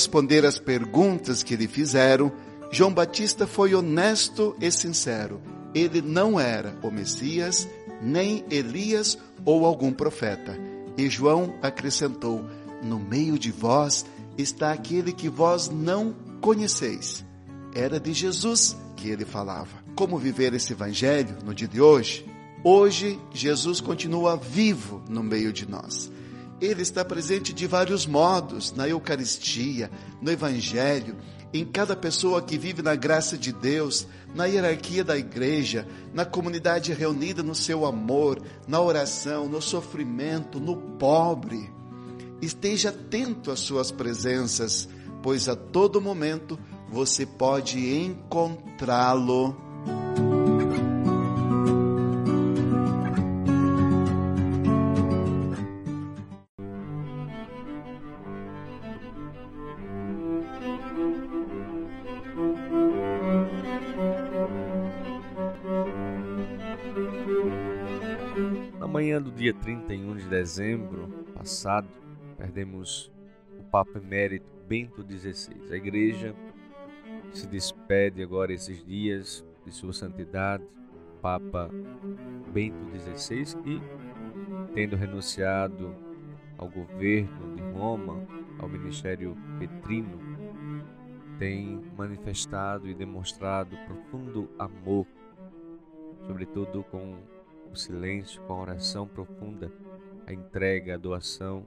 Responder 0.00 0.46
às 0.46 0.58
perguntas 0.58 1.42
que 1.42 1.54
lhe 1.54 1.68
fizeram, 1.68 2.32
João 2.72 2.90
Batista 2.90 3.46
foi 3.46 3.74
honesto 3.74 4.56
e 4.58 4.70
sincero. 4.70 5.42
Ele 5.74 6.00
não 6.00 6.40
era 6.40 6.74
o 6.82 6.90
Messias, 6.90 7.68
nem 8.00 8.42
Elias 8.50 9.18
ou 9.44 9.66
algum 9.66 9.92
profeta. 9.92 10.58
E 10.96 11.06
João 11.10 11.54
acrescentou: 11.60 12.46
No 12.82 12.98
meio 12.98 13.38
de 13.38 13.52
vós 13.52 14.06
está 14.38 14.72
aquele 14.72 15.12
que 15.12 15.28
vós 15.28 15.68
não 15.68 16.14
conheceis. 16.40 17.22
Era 17.74 18.00
de 18.00 18.14
Jesus 18.14 18.74
que 18.96 19.10
ele 19.10 19.26
falava. 19.26 19.84
Como 19.94 20.16
viver 20.16 20.54
esse 20.54 20.72
evangelho 20.72 21.36
no 21.44 21.54
dia 21.54 21.68
de 21.68 21.80
hoje? 21.80 22.24
Hoje, 22.64 23.20
Jesus 23.32 23.82
continua 23.82 24.34
vivo 24.36 25.02
no 25.10 25.22
meio 25.22 25.52
de 25.52 25.68
nós. 25.68 26.10
Ele 26.60 26.82
está 26.82 27.04
presente 27.04 27.52
de 27.54 27.66
vários 27.66 28.06
modos 28.06 28.72
na 28.72 28.86
Eucaristia, 28.86 29.90
no 30.20 30.30
Evangelho, 30.30 31.16
em 31.52 31.64
cada 31.64 31.96
pessoa 31.96 32.42
que 32.42 32.58
vive 32.58 32.82
na 32.82 32.94
graça 32.94 33.36
de 33.36 33.52
Deus, 33.52 34.06
na 34.34 34.44
hierarquia 34.44 35.02
da 35.02 35.16
igreja, 35.16 35.88
na 36.12 36.24
comunidade 36.24 36.92
reunida 36.92 37.42
no 37.42 37.54
seu 37.54 37.86
amor, 37.86 38.40
na 38.68 38.80
oração, 38.80 39.48
no 39.48 39.60
sofrimento, 39.62 40.60
no 40.60 40.76
pobre. 40.76 41.70
Esteja 42.42 42.90
atento 42.90 43.50
às 43.50 43.60
suas 43.60 43.90
presenças, 43.90 44.88
pois 45.22 45.48
a 45.48 45.56
todo 45.56 46.00
momento 46.00 46.58
você 46.90 47.24
pode 47.24 47.96
encontrá-lo 47.96 49.69
manhã 68.90 69.22
do 69.22 69.30
dia 69.30 69.54
31 69.54 70.16
de 70.16 70.28
dezembro 70.28 71.06
passado, 71.32 71.88
perdemos 72.36 73.10
o 73.56 73.62
Papa 73.62 73.98
Emérito 73.98 74.50
Bento 74.66 75.00
XVI. 75.08 75.72
A 75.72 75.76
Igreja 75.76 76.34
se 77.32 77.46
despede 77.46 78.20
agora 78.20 78.52
esses 78.52 78.84
dias 78.84 79.46
de 79.64 79.70
Sua 79.70 79.92
Santidade, 79.92 80.64
Papa 81.22 81.70
Bento 82.52 82.84
XVI, 82.98 83.62
que, 83.62 83.80
tendo 84.74 84.96
renunciado 84.96 85.94
ao 86.58 86.68
governo 86.68 87.54
de 87.54 87.62
Roma, 87.78 88.26
ao 88.58 88.68
ministério 88.68 89.36
petrino, 89.60 90.18
tem 91.38 91.80
manifestado 91.96 92.88
e 92.88 92.94
demonstrado 92.94 93.76
profundo 93.86 94.50
amor, 94.58 95.06
sobretudo 96.26 96.82
com 96.90 97.18
o 97.72 97.76
silêncio, 97.76 98.40
com 98.42 98.54
a 98.54 98.60
oração 98.60 99.06
profunda, 99.06 99.72
a 100.26 100.32
entrega, 100.32 100.94
a 100.94 100.98
doação 100.98 101.66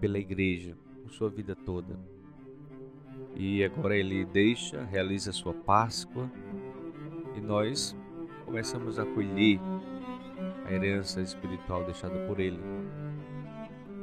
pela 0.00 0.18
igreja, 0.18 0.76
por 1.02 1.10
sua 1.10 1.30
vida 1.30 1.54
toda. 1.54 1.98
E 3.34 3.64
agora 3.64 3.96
ele 3.96 4.24
deixa, 4.24 4.82
realiza 4.84 5.32
sua 5.32 5.54
Páscoa 5.54 6.30
e 7.36 7.40
nós 7.40 7.96
começamos 8.44 8.98
a 8.98 9.04
colher 9.04 9.60
a 10.64 10.72
herança 10.72 11.20
espiritual 11.20 11.84
deixada 11.84 12.18
por 12.26 12.40
ele. 12.40 12.60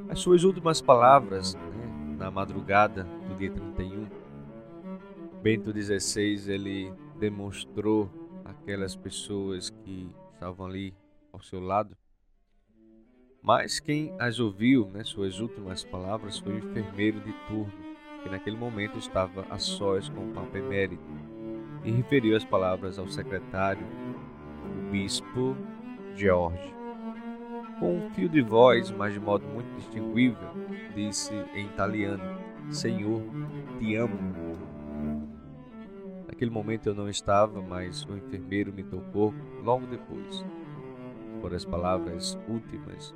As 0.09 0.19
suas 0.19 0.43
últimas 0.43 0.81
palavras, 0.81 1.55
né, 1.55 2.15
na 2.17 2.29
madrugada 2.29 3.03
do 3.27 3.35
dia 3.37 3.51
31, 3.51 4.07
Bento 5.41 5.71
XVI 5.71 6.51
ele 6.51 6.93
demonstrou 7.19 8.09
aquelas 8.43 8.95
pessoas 8.95 9.69
que 9.69 10.09
estavam 10.33 10.65
ali 10.65 10.93
ao 11.35 11.43
seu 11.43 11.59
lado. 11.59 11.95
Mas 13.41 13.79
quem 13.79 14.11
as 14.17 14.39
ouviu, 14.39 14.87
né, 14.87 15.03
suas 15.03 15.39
últimas 15.39 15.83
palavras, 15.83 16.39
foi 16.39 16.53
o 16.53 16.57
enfermeiro 16.57 17.19
de 17.19 17.31
turno, 17.47 17.71
que 18.23 18.29
naquele 18.29 18.57
momento 18.57 18.97
estava 18.97 19.45
a 19.51 19.59
sós 19.59 20.09
com 20.09 20.31
o 20.31 20.33
Papa 20.33 20.57
Emérito, 20.57 21.03
e 21.83 21.91
referiu 21.91 22.35
as 22.35 22.43
palavras 22.43 22.97
ao 22.97 23.07
secretário, 23.07 23.85
o 24.63 24.91
bispo 24.91 25.55
George. 26.15 26.73
Com 27.79 27.97
um 27.97 28.09
fio 28.11 28.27
de 28.27 28.41
voz, 28.41 28.89
mas 28.89 29.13
de 29.13 29.19
modo 29.19 29.45
muito 29.45 29.71
distinguível, 29.75 30.49
disse 30.95 31.33
em 31.53 31.67
italiano: 31.67 32.23
Senhor, 32.71 33.21
te 33.77 33.95
amo. 33.95 34.17
Naquele 36.25 36.49
momento 36.49 36.87
eu 36.87 36.95
não 36.95 37.07
estava, 37.07 37.61
mas 37.61 38.03
o 38.05 38.17
enfermeiro 38.17 38.73
me 38.73 38.83
tocou 38.83 39.33
logo 39.63 39.85
depois. 39.85 40.43
Foram 41.45 41.57
as 41.57 41.63
palavras 41.63 42.39
últimas, 42.47 43.13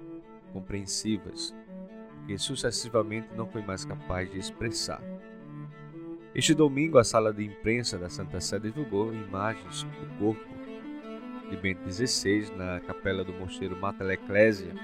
compreensivas, 0.54 1.52
que 2.28 2.38
sucessivamente 2.38 3.28
não 3.36 3.48
foi 3.48 3.64
mais 3.64 3.84
capaz 3.84 4.30
de 4.30 4.38
expressar. 4.38 5.02
Este 6.36 6.54
domingo, 6.54 7.00
a 7.00 7.04
sala 7.04 7.34
de 7.34 7.44
imprensa 7.44 7.98
da 7.98 8.08
Santa 8.08 8.40
Sé 8.40 8.60
divulgou 8.60 9.12
imagens 9.12 9.82
do 9.82 10.20
corpo 10.20 10.48
de 11.50 11.58
Bento 11.58 11.92
XVI 11.92 12.56
na 12.56 12.80
capela 12.82 13.24
do 13.24 13.34
Mosteiro 13.34 13.76
Mater 13.76 14.12
Ecclesia. 14.12 14.76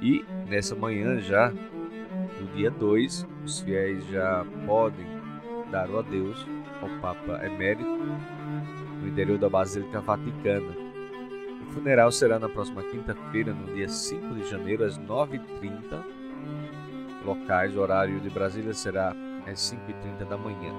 E 0.00 0.24
nessa 0.48 0.74
manhã 0.74 1.20
já, 1.20 1.50
no 1.50 2.46
dia 2.56 2.70
2, 2.70 3.28
os 3.44 3.60
fiéis 3.60 4.06
já 4.06 4.42
podem 4.64 5.06
dar 5.70 5.90
o 5.90 5.98
adeus 5.98 6.46
ao 6.80 6.88
Papa 7.00 7.44
Emérito 7.44 7.84
no 9.02 9.06
interior 9.06 9.36
da 9.36 9.50
Basílica 9.50 10.00
Vaticana. 10.00 10.87
O 11.68 11.70
funeral 11.70 12.10
será 12.10 12.38
na 12.38 12.48
próxima 12.48 12.82
quinta-feira, 12.82 13.52
no 13.52 13.74
dia 13.74 13.88
5 13.88 14.34
de 14.34 14.48
janeiro, 14.48 14.84
às 14.84 14.98
9h30. 14.98 16.02
Locais, 17.24 17.76
horário 17.76 18.18
de 18.20 18.30
Brasília 18.30 18.72
será 18.72 19.14
às 19.46 19.58
5h30 19.60 20.26
da 20.26 20.38
manhã, 20.38 20.72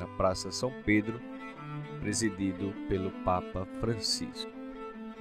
na 0.00 0.06
Praça 0.06 0.50
São 0.50 0.72
Pedro, 0.86 1.20
presidido 2.00 2.72
pelo 2.88 3.10
Papa 3.24 3.68
Francisco. 3.78 4.50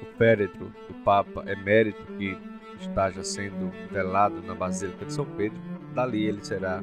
O 0.01 0.06
féretro 0.18 0.74
do 0.88 0.94
Papa 1.03 1.44
Emérito, 1.46 2.03
que 2.13 2.38
está 2.80 3.12
já 3.12 3.22
sendo 3.24 3.70
velado 3.91 4.41
na 4.41 4.56
Basílica 4.56 5.06
de 5.06 5.12
São 5.12 5.25
Pedro, 5.25 5.60
dali 5.94 6.24
ele 6.24 6.41
será 6.41 6.82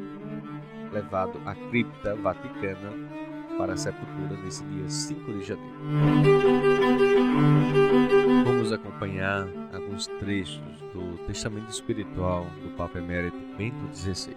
levado 0.93 1.41
à 1.47 1.55
cripta 1.71 2.15
vaticana 2.15 2.93
para 3.57 3.73
a 3.73 3.77
sepultura 3.77 4.37
nesse 4.45 4.63
dia 4.65 4.89
5 4.89 5.33
de 5.33 5.45
janeiro. 5.45 5.79
Acompanhar 8.85 9.49
alguns 9.73 10.07
trechos 10.19 10.61
do 10.93 11.19
Testamento 11.27 11.71
Espiritual 11.71 12.47
do 12.63 12.71
Papa 12.77 12.99
Emérito 12.99 13.37
Bento 13.57 13.95
XVI. 13.95 14.35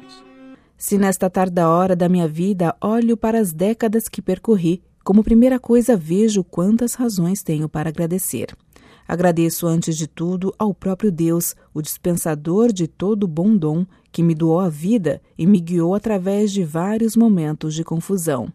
Se 0.76 0.98
nesta 0.98 1.30
tarda 1.30 1.70
hora 1.70 1.96
da 1.96 2.10
minha 2.10 2.28
vida 2.28 2.76
olho 2.82 3.16
para 3.16 3.40
as 3.40 3.54
décadas 3.54 4.10
que 4.10 4.22
percorri, 4.22 4.84
como 5.04 5.24
primeira 5.24 5.60
coisa, 5.60 5.96
vejo 5.96 6.44
quantas 6.44 6.96
razões 6.96 7.44
tenho 7.44 7.70
para 7.70 7.90
agradecer. 7.90 8.56
Agradeço 9.08 9.68
antes 9.68 9.96
de 9.96 10.08
tudo 10.08 10.54
ao 10.58 10.74
próprio 10.74 11.12
Deus, 11.12 11.56
o 11.74 11.82
dispensador 11.82 12.72
de 12.72 12.88
todo 12.88 13.28
bom 13.28 13.56
dom, 13.56 13.86
que 14.12 14.24
me 14.24 14.34
doou 14.34 14.60
a 14.60 14.70
vida 14.70 15.22
e 15.38 15.46
me 15.46 15.60
guiou 15.60 15.94
através 15.94 16.52
de 16.52 16.64
vários 16.64 17.16
momentos 17.16 17.76
de 17.76 17.84
confusão, 17.84 18.52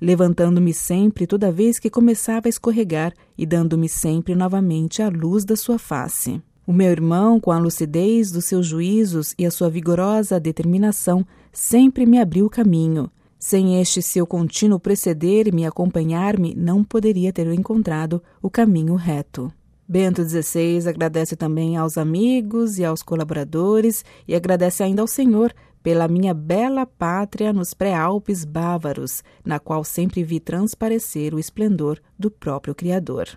levantando-me 0.00 0.72
sempre 0.72 1.26
toda 1.26 1.52
vez 1.52 1.78
que 1.78 1.90
começava 1.90 2.46
a 2.46 2.50
escorregar 2.50 3.12
e 3.36 3.44
dando-me 3.44 3.88
sempre 3.88 4.34
novamente 4.34 5.02
a 5.02 5.08
luz 5.08 5.44
da 5.44 5.56
sua 5.56 5.78
face. 5.78 6.40
O 6.66 6.72
meu 6.72 6.90
irmão, 6.90 7.38
com 7.38 7.50
a 7.50 7.58
lucidez 7.58 8.30
dos 8.30 8.46
seus 8.46 8.66
juízos 8.66 9.34
e 9.38 9.44
a 9.44 9.50
sua 9.50 9.68
vigorosa 9.68 10.40
determinação, 10.40 11.26
sempre 11.52 12.06
me 12.06 12.18
abriu 12.18 12.46
o 12.46 12.50
caminho 12.50 13.10
sem 13.46 13.78
este 13.78 14.00
seu 14.00 14.26
contínuo 14.26 14.80
preceder-me 14.80 15.62
e 15.62 15.66
acompanhar-me, 15.66 16.54
não 16.54 16.82
poderia 16.82 17.30
ter 17.30 17.46
encontrado 17.52 18.22
o 18.40 18.48
caminho 18.48 18.94
reto. 18.94 19.52
Bento 19.86 20.24
XVI 20.24 20.88
agradece 20.88 21.36
também 21.36 21.76
aos 21.76 21.98
amigos 21.98 22.78
e 22.78 22.84
aos 22.86 23.02
colaboradores 23.02 24.02
e 24.26 24.34
agradece 24.34 24.82
ainda 24.82 25.02
ao 25.02 25.06
Senhor 25.06 25.52
pela 25.84 26.08
minha 26.08 26.34
bela 26.34 26.84
pátria 26.84 27.52
nos 27.52 27.72
pré-alpes 27.72 28.44
bávaros, 28.44 29.22
na 29.44 29.60
qual 29.60 29.84
sempre 29.84 30.24
vi 30.24 30.40
transparecer 30.40 31.32
o 31.32 31.38
esplendor 31.38 32.00
do 32.18 32.28
próprio 32.28 32.74
Criador. 32.74 33.28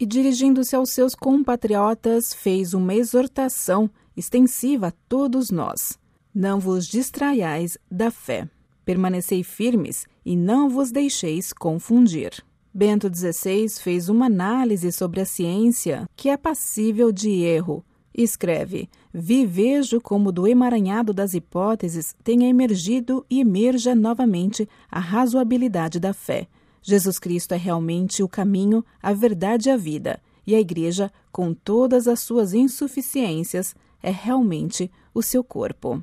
E 0.00 0.04
dirigindo-se 0.04 0.74
aos 0.74 0.90
seus 0.90 1.14
compatriotas, 1.14 2.34
fez 2.34 2.74
uma 2.74 2.92
exortação 2.92 3.88
extensiva 4.16 4.88
a 4.88 4.92
todos 5.08 5.52
nós: 5.52 5.96
Não 6.34 6.58
vos 6.58 6.88
distraiais 6.88 7.78
da 7.88 8.10
fé 8.10 8.48
permanecei 8.90 9.44
firmes 9.44 10.04
e 10.26 10.34
não 10.34 10.68
vos 10.68 10.90
deixeis 10.90 11.52
confundir. 11.52 12.32
Bento 12.74 13.08
XVI 13.08 13.68
fez 13.80 14.08
uma 14.08 14.26
análise 14.26 14.90
sobre 14.90 15.20
a 15.20 15.24
ciência 15.24 16.08
que 16.16 16.28
é 16.28 16.36
passível 16.36 17.12
de 17.12 17.30
erro. 17.30 17.84
Escreve: 18.12 18.88
Vi 19.12 19.44
vejo 19.44 20.00
como 20.00 20.30
do 20.30 20.46
emaranhado 20.46 21.12
das 21.12 21.34
hipóteses 21.34 22.14
tenha 22.22 22.48
emergido 22.48 23.26
e 23.28 23.40
emerja 23.40 23.94
novamente 23.94 24.68
a 24.90 25.00
razoabilidade 25.00 25.98
da 25.98 26.12
fé. 26.12 26.46
Jesus 26.80 27.18
Cristo 27.18 27.52
é 27.52 27.56
realmente 27.56 28.22
o 28.22 28.28
caminho, 28.28 28.84
a 29.02 29.12
verdade 29.12 29.68
e 29.68 29.72
a 29.72 29.76
vida, 29.76 30.20
e 30.46 30.54
a 30.54 30.60
Igreja, 30.60 31.10
com 31.32 31.52
todas 31.52 32.06
as 32.06 32.20
suas 32.20 32.54
insuficiências, 32.54 33.74
é 34.02 34.10
realmente 34.10 34.90
o 35.12 35.22
seu 35.22 35.42
corpo. 35.42 36.02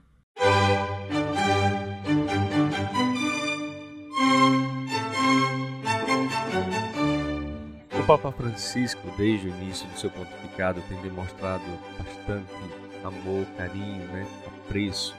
Papa 8.08 8.32
Francisco, 8.32 9.02
desde 9.18 9.50
o 9.50 9.50
início 9.50 9.86
do 9.90 10.00
seu 10.00 10.10
pontificado, 10.10 10.82
tem 10.88 10.98
demonstrado 11.02 11.62
bastante 11.98 12.87
amor, 13.08 13.46
carinho, 13.58 14.06
né, 14.08 14.26
apreço 14.46 15.16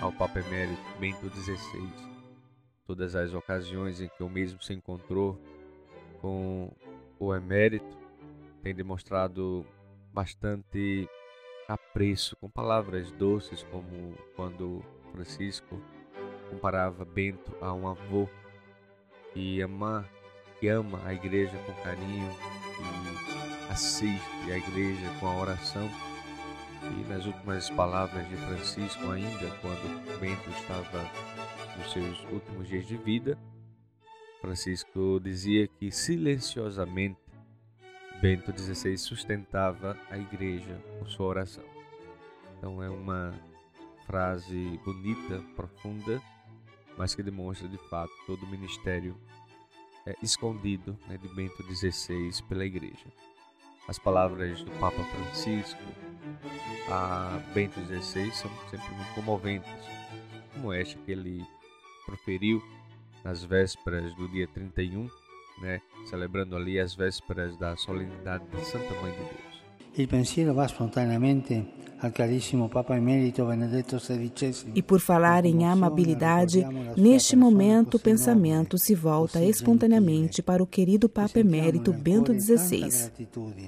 ao 0.00 0.12
Papa 0.12 0.40
Emérito 0.40 0.82
Bento 0.98 1.28
XVI. 1.30 1.88
Todas 2.86 3.14
as 3.14 3.32
ocasiões 3.32 4.00
em 4.00 4.08
que 4.08 4.22
o 4.22 4.28
mesmo 4.28 4.60
se 4.62 4.72
encontrou 4.74 5.38
com 6.20 6.72
o 7.18 7.34
Emérito, 7.34 7.98
tem 8.62 8.74
demonstrado 8.74 9.64
bastante 10.12 11.08
apreço, 11.68 12.36
com 12.36 12.50
palavras 12.50 13.10
doces, 13.12 13.62
como 13.70 14.14
quando 14.34 14.84
Francisco 15.12 15.80
comparava 16.50 17.04
Bento 17.04 17.56
a 17.60 17.72
um 17.72 17.86
avô 17.86 18.28
que 19.32 19.60
ama 19.60 20.08
que 20.58 20.68
ama 20.68 21.00
a 21.06 21.14
igreja 21.14 21.56
com 21.64 21.72
carinho, 21.82 22.30
que 22.76 23.72
assiste 23.72 24.52
a 24.52 24.58
igreja 24.58 25.10
com 25.18 25.26
a 25.26 25.40
oração. 25.40 25.88
E 26.82 27.08
nas 27.08 27.26
últimas 27.26 27.68
palavras 27.70 28.28
de 28.28 28.36
Francisco, 28.36 29.10
ainda 29.10 29.50
quando 29.60 30.18
Bento 30.18 30.50
estava 30.50 31.10
nos 31.76 31.92
seus 31.92 32.24
últimos 32.32 32.68
dias 32.68 32.86
de 32.86 32.96
vida, 32.96 33.38
Francisco 34.40 35.20
dizia 35.22 35.68
que 35.68 35.90
silenciosamente 35.90 37.20
Bento 38.20 38.52
XVI 38.52 38.96
sustentava 38.98 39.96
a 40.10 40.18
igreja 40.18 40.82
com 40.98 41.06
sua 41.06 41.26
oração. 41.26 41.64
Então 42.56 42.82
é 42.82 42.88
uma 42.88 43.34
frase 44.06 44.78
bonita, 44.84 45.42
profunda, 45.54 46.20
mas 46.96 47.14
que 47.14 47.22
demonstra 47.22 47.68
de 47.68 47.78
fato 47.88 48.12
todo 48.26 48.42
o 48.42 48.48
ministério 48.48 49.16
é, 50.06 50.14
escondido 50.22 50.98
né, 51.08 51.16
de 51.16 51.28
Bento 51.28 51.62
XVI 51.62 52.30
pela 52.48 52.64
Igreja. 52.64 53.06
As 53.90 53.98
palavras 53.98 54.62
do 54.62 54.70
Papa 54.78 55.02
Francisco 55.02 55.82
a 56.88 57.40
Bento 57.52 57.80
XVI 57.80 58.30
são 58.30 58.48
sempre 58.70 58.88
muito 58.94 59.12
comoventes, 59.16 59.68
como 60.54 60.72
esta 60.72 60.96
que 61.00 61.10
ele 61.10 61.44
proferiu 62.06 62.62
nas 63.24 63.42
vésperas 63.42 64.14
do 64.14 64.28
dia 64.28 64.46
31, 64.46 65.10
né, 65.60 65.82
celebrando 66.06 66.54
ali 66.54 66.78
as 66.78 66.94
vésperas 66.94 67.56
da 67.56 67.76
solenidade 67.76 68.46
de 68.50 68.64
Santa 68.64 68.94
Mãe 69.00 69.10
de 69.10 69.18
Deus. 69.18 69.59
Il 69.96 70.06
pensiero 70.06 70.54
va 70.54 70.66
spontaneamente 70.68 71.78
al 72.02 72.12
carissimo 72.12 72.68
Papa 72.68 72.96
Emerito 72.96 73.44
Benedetto 73.44 73.98
XVI. 73.98 74.72
E 74.74 74.82
por 74.82 75.00
falar 75.00 75.44
em 75.44 75.64
amabilidade, 75.66 76.64
neste 76.96 77.36
momento 77.36 77.96
o 77.96 78.00
pensamento 78.00 78.78
se 78.78 78.94
volta 78.94 79.44
espontaneamente 79.44 80.42
para 80.42 80.62
o 80.62 80.66
querido 80.66 81.08
Papa 81.08 81.40
Emérito 81.40 81.92
Bento 81.92 82.32
XVI. 82.32 83.10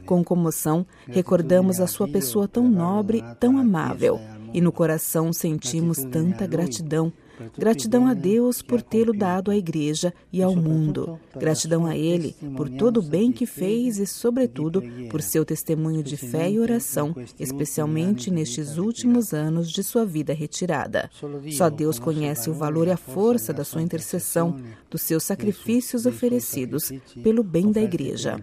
Com 0.07 0.25
comoção, 0.25 0.87
recordamos 1.07 1.81
a 1.81 1.87
sua 1.87 2.09
pessoa 2.09 2.49
tão 2.49 2.69
nobre, 2.69 3.23
tão 3.39 3.59
amável, 3.59 4.19
e 4.55 4.61
no 4.61 4.73
coração 4.73 5.33
sentimos 5.33 5.99
tanta 5.99 6.47
gratidão 6.47 7.13
Gratidão 7.59 8.07
a 8.07 8.15
Deus 8.15 8.63
por 8.63 8.83
tê-lo 8.83 9.13
dado 9.13 9.51
à 9.51 9.57
Igreja 9.57 10.13
e 10.33 10.43
ao 10.43 10.55
mundo. 10.55 11.19
Gratidão 11.37 11.87
a 11.87 11.97
Ele 11.97 12.35
por 12.57 12.69
todo 12.69 12.99
o 12.99 13.03
bem 13.03 13.33
que 13.33 13.47
fez 13.47 13.99
e, 13.99 14.07
sobretudo, 14.07 14.83
por 15.11 15.23
seu 15.23 15.45
testemunho 15.45 16.03
de 16.03 16.17
fé 16.17 16.51
e 16.51 16.59
oração, 16.59 17.15
especialmente 17.39 18.31
nestes 18.31 18.79
últimos 18.79 19.33
anos 19.33 19.71
de 19.71 19.83
sua 19.83 20.05
vida 20.05 20.33
retirada. 20.33 21.11
Só 21.53 21.69
Deus 21.69 21.99
conhece 21.99 22.51
o 22.51 22.55
valor 22.55 22.89
e 22.89 22.93
a 22.93 22.97
força 22.97 23.53
da 23.53 23.65
sua 23.65 23.83
intercessão, 23.83 24.57
dos 24.91 25.03
seus 25.03 25.25
sacrifícios 25.25 26.07
oferecidos 26.07 26.93
pelo 27.23 27.43
bem 27.43 27.73
da 27.73 27.83
Igreja. 27.83 28.37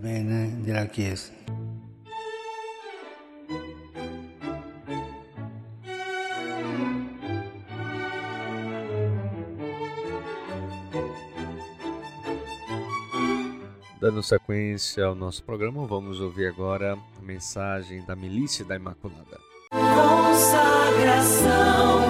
Dando 14.01 14.23
sequência 14.23 15.03
ao 15.03 15.13
nosso 15.13 15.43
programa, 15.43 15.85
vamos 15.85 16.21
ouvir 16.21 16.47
agora 16.47 16.93
a 16.93 16.97
mensagem 17.21 18.01
da 18.05 18.15
Milícia 18.15 18.63
da 18.63 18.77
Imaculada. 18.77 19.37
Consagração 19.71 21.49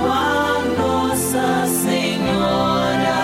a 0.05 0.59
Nossa 0.77 1.65
Senhora, 1.65 3.17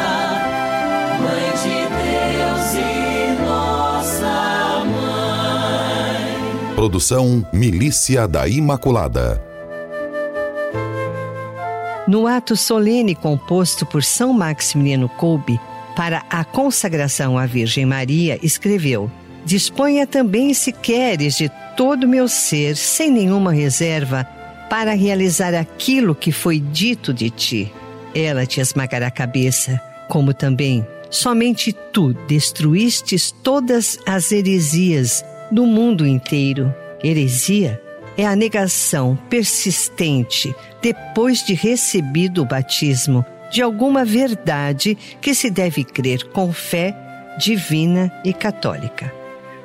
Mãe 1.21 1.51
de 1.61 1.77
Deus 1.93 2.73
e 2.73 3.39
Nossa 3.43 4.83
Mãe. 4.85 6.73
Produção 6.75 7.47
Milícia 7.53 8.27
da 8.27 8.47
Imaculada. 8.47 9.39
No 12.07 12.25
ato 12.25 12.55
solene 12.55 13.13
composto 13.13 13.85
por 13.85 14.03
São 14.03 14.33
Maximiliano 14.33 15.07
Kolbe, 15.07 15.59
para 15.95 16.23
a 16.29 16.43
consagração 16.43 17.37
à 17.37 17.45
Virgem 17.45 17.85
Maria, 17.85 18.39
escreveu: 18.43 19.09
Disponha 19.45 20.05
também, 20.05 20.53
se 20.53 20.71
queres, 20.71 21.37
de 21.37 21.49
todo 21.77 22.03
o 22.03 22.09
meu 22.09 22.27
ser, 22.27 22.75
sem 22.75 23.11
nenhuma 23.11 23.51
reserva, 23.51 24.23
para 24.69 24.93
realizar 24.93 25.53
aquilo 25.53 26.15
que 26.15 26.31
foi 26.31 26.59
dito 26.59 27.13
de 27.13 27.29
ti. 27.29 27.71
Ela 28.13 28.45
te 28.45 28.59
esmagará 28.59 29.07
a 29.07 29.11
cabeça, 29.11 29.79
como 30.07 30.33
também 30.33 30.85
somente 31.09 31.71
tu 31.93 32.13
destruístes 32.27 33.31
todas 33.31 33.97
as 34.05 34.31
heresias 34.31 35.23
do 35.51 35.65
mundo 35.65 36.05
inteiro. 36.05 36.73
Heresia 37.03 37.81
é 38.17 38.25
a 38.25 38.35
negação 38.35 39.17
persistente 39.29 40.55
depois 40.81 41.43
de 41.43 41.53
recebido 41.53 42.41
o 42.41 42.45
batismo 42.45 43.25
de 43.55 43.61
alguma 43.61 44.03
verdade 44.03 44.97
que 45.21 45.33
se 45.33 45.49
deve 45.49 45.85
crer 45.85 46.25
com 46.31 46.51
fé 46.51 46.93
divina 47.39 48.11
e 48.25 48.33
católica. 48.33 49.13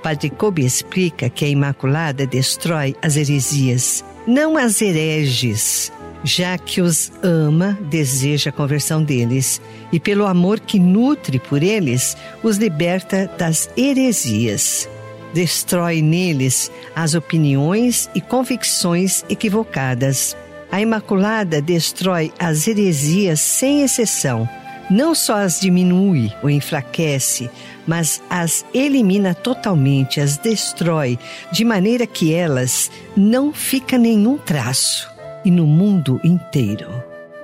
Padre 0.00 0.30
Kobe 0.30 0.64
explica 0.64 1.28
que 1.28 1.44
a 1.44 1.48
Imaculada 1.48 2.24
destrói 2.24 2.94
as 3.02 3.16
heresias, 3.16 4.04
não 4.28 4.56
as 4.56 4.80
hereges, 4.80 5.92
já 6.22 6.56
que 6.56 6.80
os 6.80 7.10
ama, 7.20 7.76
deseja 7.90 8.50
a 8.50 8.52
conversão 8.52 9.02
deles 9.02 9.60
e, 9.92 9.98
pelo 9.98 10.24
amor 10.24 10.60
que 10.60 10.78
nutre 10.78 11.40
por 11.40 11.60
eles, 11.60 12.16
os 12.44 12.58
liberta 12.58 13.28
das 13.36 13.68
heresias. 13.76 14.88
Destrói 15.34 16.00
neles 16.00 16.70
as 16.94 17.14
opiniões 17.14 18.08
e 18.14 18.20
convicções 18.20 19.24
equivocadas 19.28 20.36
a 20.70 20.80
Imaculada 20.80 21.60
destrói 21.60 22.32
as 22.38 22.68
heresias 22.68 23.40
sem 23.40 23.82
exceção. 23.82 24.48
Não 24.88 25.14
só 25.14 25.36
as 25.36 25.60
diminui 25.60 26.32
ou 26.42 26.50
enfraquece, 26.50 27.50
mas 27.86 28.22
as 28.28 28.64
elimina 28.74 29.34
totalmente, 29.34 30.20
as 30.20 30.36
destrói, 30.36 31.18
de 31.52 31.64
maneira 31.64 32.06
que 32.06 32.34
elas 32.34 32.90
não 33.16 33.52
fica 33.52 33.96
nenhum 33.96 34.36
traço. 34.36 35.08
E 35.44 35.50
no 35.50 35.66
mundo 35.66 36.20
inteiro. 36.22 36.88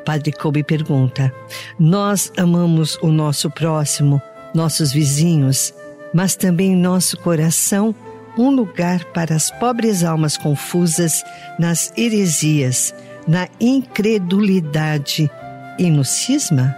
Padre 0.04 0.30
Kobe 0.32 0.62
pergunta: 0.62 1.32
Nós 1.78 2.30
amamos 2.36 2.98
o 3.00 3.08
nosso 3.08 3.50
próximo, 3.50 4.20
nossos 4.54 4.92
vizinhos, 4.92 5.72
mas 6.12 6.36
também 6.36 6.76
nosso 6.76 7.16
coração 7.16 7.94
um 8.36 8.50
lugar 8.50 9.02
para 9.06 9.34
as 9.34 9.50
pobres 9.52 10.04
almas 10.04 10.36
confusas 10.36 11.24
nas 11.58 11.90
heresias 11.96 12.94
na 13.26 13.48
incredulidade 13.60 15.30
e 15.78 15.90
no 15.90 16.04
cisma? 16.04 16.76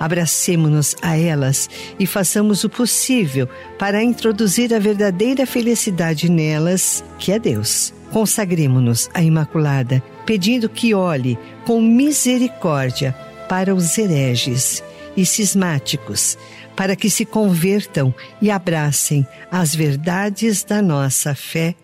Abracemo-nos 0.00 0.96
a 1.02 1.16
elas 1.18 1.68
e 1.98 2.06
façamos 2.06 2.64
o 2.64 2.70
possível 2.70 3.46
para 3.78 4.02
introduzir 4.02 4.72
a 4.72 4.78
verdadeira 4.78 5.44
felicidade 5.44 6.30
nelas, 6.30 7.04
que 7.18 7.32
é 7.32 7.38
Deus. 7.38 7.92
Consagremos-nos 8.10 9.10
à 9.12 9.22
Imaculada, 9.22 10.02
pedindo 10.24 10.70
que 10.70 10.94
olhe 10.94 11.38
com 11.66 11.82
misericórdia 11.82 13.14
para 13.46 13.74
os 13.74 13.98
hereges 13.98 14.82
e 15.14 15.26
cismáticos, 15.26 16.38
para 16.74 16.96
que 16.96 17.10
se 17.10 17.26
convertam 17.26 18.14
e 18.40 18.50
abracem 18.50 19.26
as 19.50 19.74
verdades 19.74 20.64
da 20.64 20.80
nossa 20.80 21.34
fé. 21.34 21.74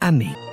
Amém. 0.00 0.45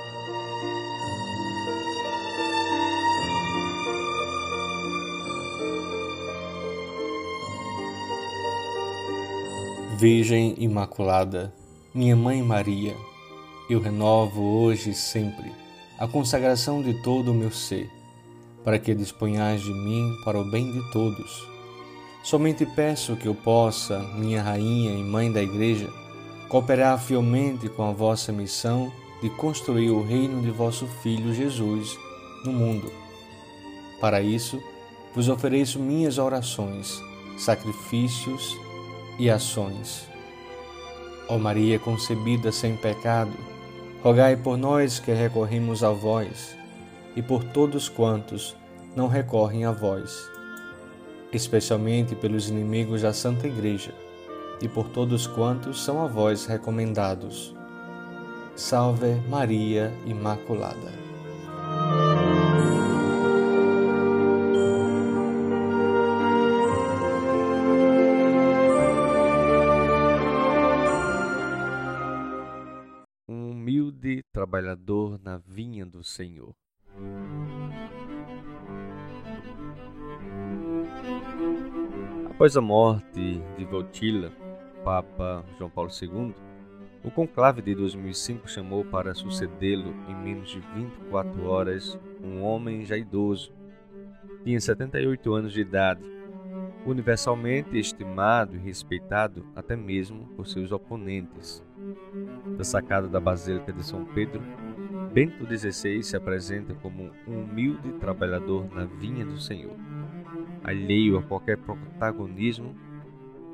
Virgem 10.06 10.54
Imaculada, 10.58 11.50
minha 11.94 12.14
Mãe 12.14 12.42
Maria, 12.42 12.94
eu 13.70 13.80
renovo 13.80 14.42
hoje 14.42 14.90
e 14.90 14.94
sempre 14.94 15.50
a 15.98 16.06
consagração 16.06 16.82
de 16.82 16.92
todo 17.02 17.30
o 17.30 17.34
meu 17.34 17.50
ser, 17.50 17.90
para 18.62 18.78
que 18.78 18.94
disponhais 18.94 19.62
de 19.62 19.72
mim 19.72 20.14
para 20.22 20.38
o 20.38 20.44
bem 20.44 20.70
de 20.70 20.92
todos. 20.92 21.48
Somente 22.22 22.66
peço 22.66 23.16
que 23.16 23.26
eu 23.26 23.34
possa, 23.34 23.98
minha 24.18 24.42
Rainha 24.42 24.92
e 24.92 25.02
Mãe 25.02 25.32
da 25.32 25.42
Igreja, 25.42 25.88
cooperar 26.50 27.00
fielmente 27.00 27.70
com 27.70 27.84
a 27.84 27.92
vossa 27.92 28.30
missão 28.30 28.92
de 29.22 29.30
construir 29.30 29.90
o 29.90 30.04
reino 30.04 30.42
de 30.42 30.50
vosso 30.50 30.86
Filho 31.02 31.32
Jesus 31.32 31.98
no 32.44 32.52
mundo. 32.52 32.92
Para 34.02 34.20
isso, 34.20 34.62
vos 35.14 35.30
ofereço 35.30 35.78
minhas 35.78 36.18
orações, 36.18 37.02
sacrifícios 37.38 38.63
e 39.18 39.30
ações. 39.30 40.08
Ó 41.28 41.38
Maria 41.38 41.78
concebida 41.78 42.52
sem 42.52 42.76
pecado, 42.76 43.32
rogai 44.02 44.36
por 44.36 44.56
nós 44.56 44.98
que 44.98 45.12
recorremos 45.12 45.82
a 45.82 45.90
vós 45.90 46.56
e 47.16 47.22
por 47.22 47.42
todos 47.44 47.88
quantos 47.88 48.56
não 48.94 49.08
recorrem 49.08 49.64
a 49.64 49.72
vós, 49.72 50.30
especialmente 51.32 52.14
pelos 52.14 52.48
inimigos 52.48 53.02
da 53.02 53.12
Santa 53.12 53.46
Igreja 53.46 53.94
e 54.60 54.68
por 54.68 54.88
todos 54.88 55.26
quantos 55.26 55.82
são 55.82 56.02
a 56.02 56.06
vós 56.06 56.46
recomendados. 56.46 57.54
Salve 58.54 59.14
Maria 59.28 59.92
Imaculada. 60.06 61.03
Do 75.86 76.02
Senhor. 76.02 76.54
Após 82.30 82.56
a 82.56 82.60
morte 82.60 83.40
de 83.56 83.64
Voltila, 83.64 84.32
Papa 84.84 85.44
João 85.56 85.70
Paulo 85.70 85.90
II, 85.90 86.34
o 87.04 87.10
conclave 87.10 87.62
de 87.62 87.74
2005 87.74 88.48
chamou 88.48 88.84
para 88.84 89.14
sucedê-lo 89.14 89.94
em 90.08 90.14
menos 90.14 90.50
de 90.50 90.60
24 90.74 91.46
horas 91.46 91.98
um 92.22 92.42
homem 92.42 92.84
já 92.84 92.96
idoso. 92.96 93.52
Tinha 94.42 94.60
78 94.60 95.32
anos 95.34 95.52
de 95.52 95.60
idade, 95.60 96.02
universalmente 96.86 97.78
estimado 97.78 98.56
e 98.56 98.58
respeitado 98.58 99.46
até 99.54 99.76
mesmo 99.76 100.26
por 100.36 100.46
seus 100.46 100.72
oponentes. 100.72 101.62
Da 102.56 102.64
sacada 102.64 103.06
da 103.06 103.20
Basílica 103.20 103.72
de 103.72 103.84
São 103.84 104.04
Pedro, 104.06 104.42
Bento 105.14 105.46
XVI 105.46 106.02
se 106.02 106.16
apresenta 106.16 106.74
como 106.74 107.08
um 107.28 107.44
humilde 107.44 107.92
trabalhador 108.00 108.68
na 108.74 108.84
vinha 108.84 109.24
do 109.24 109.40
Senhor. 109.40 109.76
Alheio 110.64 111.16
a 111.16 111.22
qualquer 111.22 111.56
protagonismo, 111.56 112.74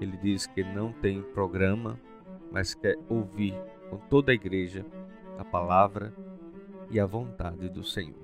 ele 0.01 0.17
diz 0.17 0.47
que 0.47 0.65
não 0.65 0.91
tem 0.91 1.21
programa, 1.21 2.01
mas 2.51 2.73
quer 2.73 2.97
ouvir 3.11 3.55
com 3.91 3.99
toda 3.99 4.33
a 4.33 4.35
igreja 4.35 4.87
a 5.39 5.45
palavra 5.45 6.15
e 6.91 6.99
a 6.99 7.05
vontade 7.05 7.69
do 7.69 7.85
Senhor. 7.85 8.17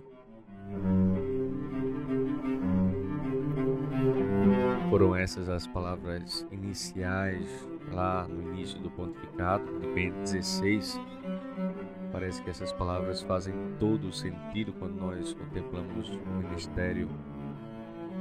Foram 4.89 5.17
essas 5.17 5.49
as 5.49 5.67
palavras 5.67 6.47
iniciais 6.53 7.69
lá 7.93 8.27
no 8.29 8.53
início 8.53 8.79
do 8.81 8.89
pontificado 8.91 9.81
de 9.81 9.89
Bento 9.89 10.29
XVI. 10.29 10.81
Parece 12.13 12.41
que 12.43 12.51
essas 12.51 12.73
palavras 12.73 13.21
fazem 13.23 13.53
todo 13.81 14.07
o 14.09 14.13
sentido 14.13 14.73
quando 14.75 14.95
nós 14.95 15.35
contemplamos 15.35 16.09
o 16.11 16.27
ministério 16.27 17.09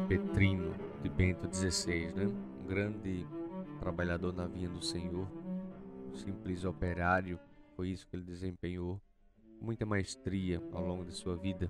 petrino 0.07 0.73
de 1.03 1.09
Bento 1.09 1.47
XVI, 1.53 2.11
né? 2.15 2.25
um 2.25 2.67
grande 2.67 3.27
trabalhador 3.79 4.33
na 4.33 4.47
vinha 4.47 4.67
do 4.67 4.83
Senhor, 4.83 5.27
um 6.11 6.15
simples 6.15 6.65
operário, 6.65 7.39
foi 7.75 7.89
isso 7.89 8.07
que 8.07 8.15
ele 8.15 8.23
desempenhou, 8.23 8.99
muita 9.61 9.85
maestria 9.85 10.61
ao 10.73 10.83
longo 10.83 11.05
de 11.05 11.13
sua 11.13 11.35
vida. 11.35 11.69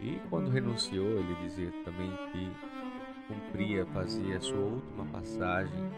E 0.00 0.18
quando 0.28 0.50
renunciou, 0.50 1.06
ele 1.06 1.34
dizia 1.36 1.70
também 1.84 2.10
que 2.32 2.75
cumpria, 3.26 3.86
fazia 3.86 4.36
a 4.36 4.40
sua 4.40 4.58
última 4.58 5.04
passagem 5.06 5.90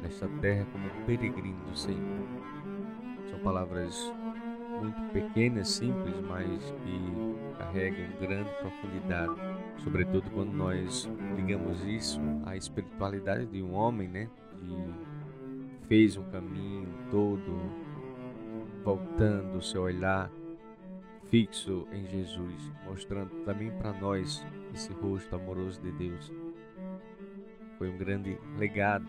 nesta 0.00 0.28
terra 0.40 0.66
como 0.72 0.88
peregrino 1.06 1.64
do 1.64 1.76
Senhor. 1.76 2.26
São 3.30 3.38
palavras 3.40 4.12
muito 4.80 5.12
pequenas, 5.12 5.68
simples, 5.68 6.14
mas 6.20 6.70
que 6.82 7.56
carregam 7.58 8.08
grande 8.20 8.50
profundidade, 8.60 9.34
sobretudo 9.82 10.30
quando 10.30 10.52
nós 10.52 11.08
ligamos 11.34 11.82
isso 11.84 12.20
à 12.44 12.56
espiritualidade 12.56 13.46
de 13.46 13.62
um 13.62 13.74
homem, 13.74 14.08
né, 14.08 14.28
que 14.60 15.86
fez 15.86 16.16
um 16.16 16.24
caminho 16.30 16.88
todo 17.10 17.86
voltando 18.84 19.58
o 19.58 19.62
seu 19.62 19.82
olhar 19.82 20.30
fixo 21.28 21.88
em 21.92 22.06
Jesus, 22.06 22.72
mostrando 22.84 23.30
também 23.44 23.70
para 23.72 23.92
nós 23.92 24.46
esse 24.72 24.92
rosto 24.92 25.34
amoroso 25.34 25.80
de 25.80 25.90
Deus. 25.92 26.32
Foi 27.78 27.88
um 27.88 27.96
grande 27.96 28.38
legado 28.58 29.06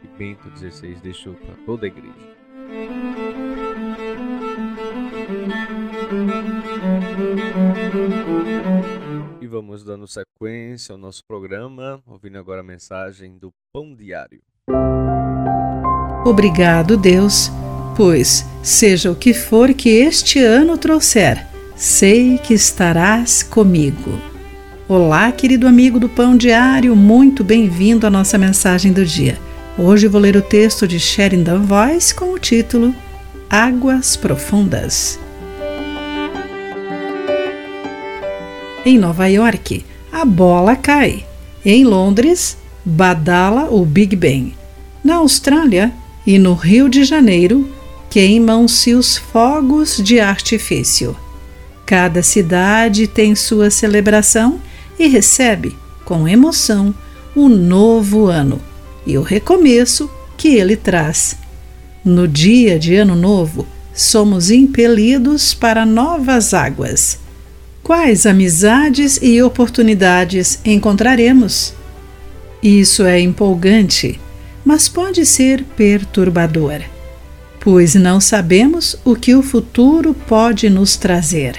que 0.00 0.08
Bento 0.18 0.48
XVI 0.56 0.94
deixou 1.02 1.34
para 1.34 1.54
toda 1.66 1.86
a 1.86 1.88
igreja. 1.88 2.34
E 9.40 9.46
vamos 9.46 9.82
dando 9.82 10.06
sequência 10.06 10.92
ao 10.92 10.98
nosso 10.98 11.22
programa, 11.26 12.00
ouvindo 12.06 12.38
agora 12.38 12.60
a 12.60 12.64
mensagem 12.64 13.36
do 13.36 13.50
Pão 13.72 13.94
Diário. 13.94 14.40
Obrigado, 16.24 16.96
Deus, 16.96 17.50
pois, 17.96 18.44
seja 18.62 19.10
o 19.10 19.16
que 19.16 19.34
for 19.34 19.74
que 19.74 19.90
este 19.90 20.38
ano 20.38 20.78
trouxer, 20.78 21.46
sei 21.76 22.38
que 22.38 22.54
estarás 22.54 23.42
comigo. 23.42 24.33
Olá, 24.86 25.32
querido 25.32 25.66
amigo 25.66 25.98
do 25.98 26.10
Pão 26.10 26.36
Diário, 26.36 26.94
muito 26.94 27.42
bem-vindo 27.42 28.06
à 28.06 28.10
nossa 28.10 28.36
mensagem 28.36 28.92
do 28.92 29.02
dia. 29.02 29.38
Hoje 29.78 30.06
vou 30.06 30.20
ler 30.20 30.36
o 30.36 30.42
texto 30.42 30.86
de 30.86 31.00
Sheridan 31.00 31.62
Voice 31.62 32.14
com 32.14 32.34
o 32.34 32.38
título 32.38 32.94
Águas 33.48 34.14
Profundas. 34.14 35.18
Em 38.84 38.98
Nova 38.98 39.26
York, 39.26 39.86
a 40.12 40.22
bola 40.22 40.76
cai. 40.76 41.24
Em 41.64 41.82
Londres, 41.82 42.58
badala 42.84 43.70
o 43.70 43.86
Big 43.86 44.14
Ben. 44.14 44.52
Na 45.02 45.14
Austrália 45.14 45.94
e 46.26 46.38
no 46.38 46.52
Rio 46.52 46.90
de 46.90 47.04
Janeiro, 47.04 47.72
queimam-se 48.10 48.92
os 48.92 49.16
fogos 49.16 49.96
de 49.96 50.20
artifício. 50.20 51.16
Cada 51.86 52.22
cidade 52.22 53.06
tem 53.06 53.34
sua 53.34 53.70
celebração 53.70 54.60
e 54.98 55.08
recebe, 55.08 55.76
com 56.04 56.28
emoção, 56.28 56.94
o 57.34 57.48
novo 57.48 58.26
ano 58.26 58.60
e 59.06 59.18
o 59.18 59.22
recomeço 59.22 60.10
que 60.36 60.48
ele 60.48 60.76
traz. 60.76 61.36
No 62.04 62.28
dia 62.28 62.78
de 62.78 62.94
Ano 62.96 63.16
Novo, 63.16 63.66
somos 63.94 64.50
impelidos 64.50 65.54
para 65.54 65.86
novas 65.86 66.52
águas 66.52 67.24
Quais 67.84 68.24
amizades 68.24 69.18
e 69.20 69.42
oportunidades 69.42 70.58
encontraremos? 70.64 71.74
Isso 72.62 73.04
é 73.04 73.20
empolgante, 73.20 74.18
mas 74.64 74.88
pode 74.88 75.26
ser 75.26 75.62
perturbador, 75.76 76.80
pois 77.60 77.94
não 77.94 78.22
sabemos 78.22 78.96
o 79.04 79.14
que 79.14 79.34
o 79.34 79.42
futuro 79.42 80.14
pode 80.26 80.70
nos 80.70 80.96
trazer. 80.96 81.58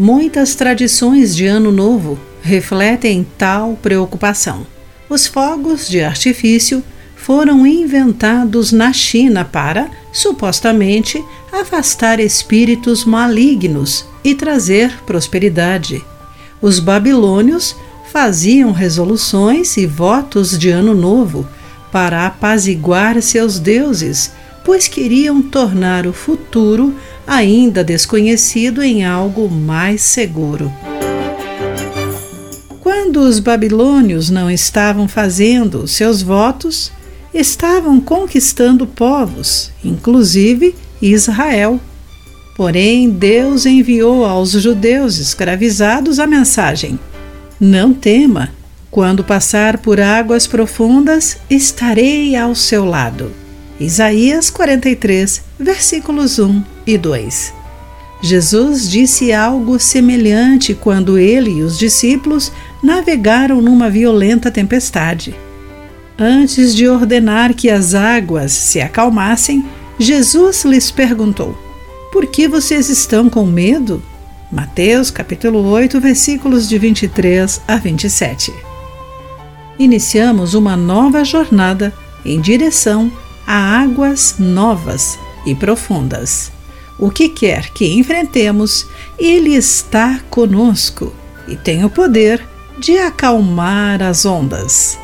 Muitas 0.00 0.54
tradições 0.54 1.34
de 1.34 1.44
Ano 1.44 1.72
Novo 1.72 2.16
refletem 2.40 3.26
tal 3.36 3.76
preocupação. 3.82 4.64
Os 5.10 5.26
fogos 5.26 5.88
de 5.88 6.00
artifício 6.00 6.84
foram 7.16 7.66
inventados 7.66 8.70
na 8.70 8.92
China 8.92 9.44
para, 9.44 9.90
supostamente, 10.12 11.20
afastar 11.50 12.20
espíritos 12.20 13.04
malignos 13.04 14.04
e 14.22 14.36
trazer 14.36 15.02
prosperidade. 15.04 16.00
Os 16.62 16.78
babilônios 16.78 17.74
faziam 18.12 18.70
resoluções 18.70 19.76
e 19.76 19.84
votos 19.84 20.56
de 20.56 20.70
ano 20.70 20.94
novo 20.94 21.44
para 21.90 22.24
apaziguar 22.24 23.20
seus 23.20 23.58
deuses, 23.58 24.30
pois 24.64 24.86
queriam 24.86 25.42
tornar 25.42 26.06
o 26.06 26.12
futuro 26.12 26.94
ainda 27.28 27.84
desconhecido 27.84 28.82
em 28.82 29.04
algo 29.04 29.50
mais 29.50 30.00
seguro. 30.00 30.72
Quando 32.80 33.20
os 33.20 33.38
babilônios 33.38 34.30
não 34.30 34.50
estavam 34.50 35.06
fazendo 35.06 35.86
seus 35.86 36.22
votos, 36.22 36.90
estavam 37.34 38.00
conquistando 38.00 38.86
povos, 38.86 39.70
inclusive 39.84 40.74
Israel. 41.02 41.78
Porém, 42.56 43.10
Deus 43.10 43.66
enviou 43.66 44.24
aos 44.24 44.52
judeus 44.52 45.18
escravizados 45.18 46.18
a 46.18 46.26
mensagem: 46.26 46.98
Não 47.60 47.92
tema, 47.92 48.50
quando 48.90 49.22
passar 49.22 49.78
por 49.78 50.00
águas 50.00 50.46
profundas, 50.46 51.36
estarei 51.50 52.34
ao 52.34 52.54
seu 52.54 52.86
lado. 52.86 53.30
Isaías 53.80 54.50
43, 54.50 55.42
versículos 55.58 56.38
1 56.40 56.64
e 56.84 56.98
2. 56.98 57.54
Jesus 58.20 58.90
disse 58.90 59.32
algo 59.32 59.78
semelhante 59.78 60.74
quando 60.74 61.16
ele 61.16 61.58
e 61.58 61.62
os 61.62 61.78
discípulos 61.78 62.50
navegaram 62.82 63.62
numa 63.62 63.88
violenta 63.88 64.50
tempestade. 64.50 65.32
Antes 66.18 66.74
de 66.74 66.88
ordenar 66.88 67.54
que 67.54 67.70
as 67.70 67.94
águas 67.94 68.50
se 68.50 68.80
acalmassem, 68.80 69.64
Jesus 69.96 70.64
lhes 70.64 70.90
perguntou: 70.90 71.56
Por 72.12 72.26
que 72.26 72.48
vocês 72.48 72.88
estão 72.88 73.30
com 73.30 73.46
medo? 73.46 74.02
Mateus 74.50 75.10
capítulo 75.10 75.64
8, 75.68 76.00
versículos 76.00 76.68
de 76.68 76.76
23 76.78 77.60
a 77.68 77.76
27. 77.76 78.52
Iniciamos 79.78 80.54
uma 80.54 80.76
nova 80.76 81.24
jornada 81.24 81.94
em 82.24 82.40
direção 82.40 83.12
a 83.48 83.80
águas 83.80 84.34
novas 84.38 85.18
e 85.46 85.54
profundas. 85.54 86.52
O 86.98 87.10
que 87.10 87.30
quer 87.30 87.70
que 87.70 87.94
enfrentemos, 87.94 88.86
Ele 89.18 89.54
está 89.54 90.20
conosco 90.28 91.14
e 91.46 91.56
tem 91.56 91.82
o 91.82 91.88
poder 91.88 92.46
de 92.78 92.98
acalmar 92.98 94.02
as 94.02 94.26
ondas. 94.26 94.98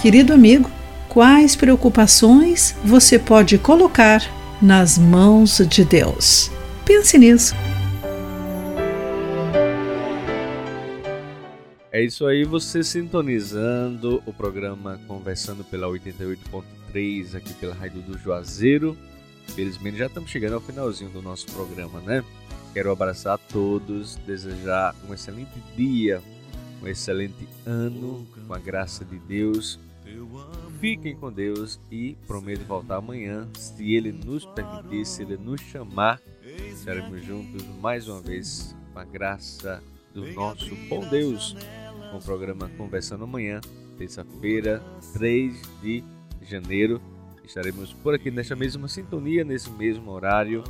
Querido 0.00 0.32
amigo, 0.32 0.70
quais 1.08 1.56
preocupações 1.56 2.76
você 2.84 3.18
pode 3.18 3.58
colocar 3.58 4.22
nas 4.62 4.96
mãos 4.96 5.60
de 5.68 5.84
Deus? 5.84 6.52
Pense 6.84 7.18
nisso. 7.18 7.52
É 11.92 12.02
isso 12.02 12.26
aí, 12.26 12.44
você 12.44 12.84
sintonizando 12.84 14.22
o 14.24 14.32
programa 14.32 15.00
Conversando 15.08 15.64
pela 15.64 15.88
88.3 15.88 17.34
aqui 17.34 17.52
pela 17.54 17.74
Rádio 17.74 18.00
do 18.02 18.16
Juazeiro. 18.16 18.96
Felizmente 19.48 19.98
já 19.98 20.06
estamos 20.06 20.30
chegando 20.30 20.54
ao 20.54 20.60
finalzinho 20.60 21.10
do 21.10 21.20
nosso 21.20 21.46
programa, 21.46 22.00
né? 22.00 22.24
Quero 22.72 22.92
abraçar 22.92 23.34
a 23.34 23.38
todos, 23.38 24.14
desejar 24.26 24.94
um 25.08 25.12
excelente 25.12 25.58
dia, 25.76 26.22
um 26.80 26.86
excelente 26.86 27.48
ano, 27.66 28.24
com 28.46 28.54
a 28.54 28.58
graça 28.58 29.04
de 29.04 29.18
Deus 29.18 29.78
Fiquem 30.80 31.14
com 31.14 31.30
Deus 31.30 31.78
e 31.90 32.16
prometo 32.26 32.64
voltar 32.64 32.96
amanhã, 32.96 33.46
se 33.54 33.94
Ele 33.94 34.12
nos 34.12 34.46
permitir, 34.46 35.04
se 35.04 35.22
Ele 35.22 35.36
nos 35.36 35.60
chamar, 35.60 36.20
estaremos 36.72 37.24
juntos 37.24 37.64
mais 37.80 38.08
uma 38.08 38.20
vez, 38.20 38.74
com 38.92 38.98
a 38.98 39.04
graça 39.04 39.82
do 40.14 40.32
nosso 40.32 40.74
bom 40.88 41.06
Deus, 41.08 41.54
com 42.10 42.18
o 42.18 42.22
programa 42.22 42.70
Conversando 42.76 43.24
Amanhã, 43.24 43.60
terça-feira, 43.96 44.82
3 45.12 45.60
de 45.82 46.04
janeiro. 46.42 47.00
Estaremos 47.44 47.92
por 47.92 48.14
aqui 48.14 48.30
nesta 48.30 48.54
mesma 48.54 48.86
sintonia, 48.88 49.44
nesse 49.44 49.70
mesmo 49.70 50.10
horário, 50.10 50.62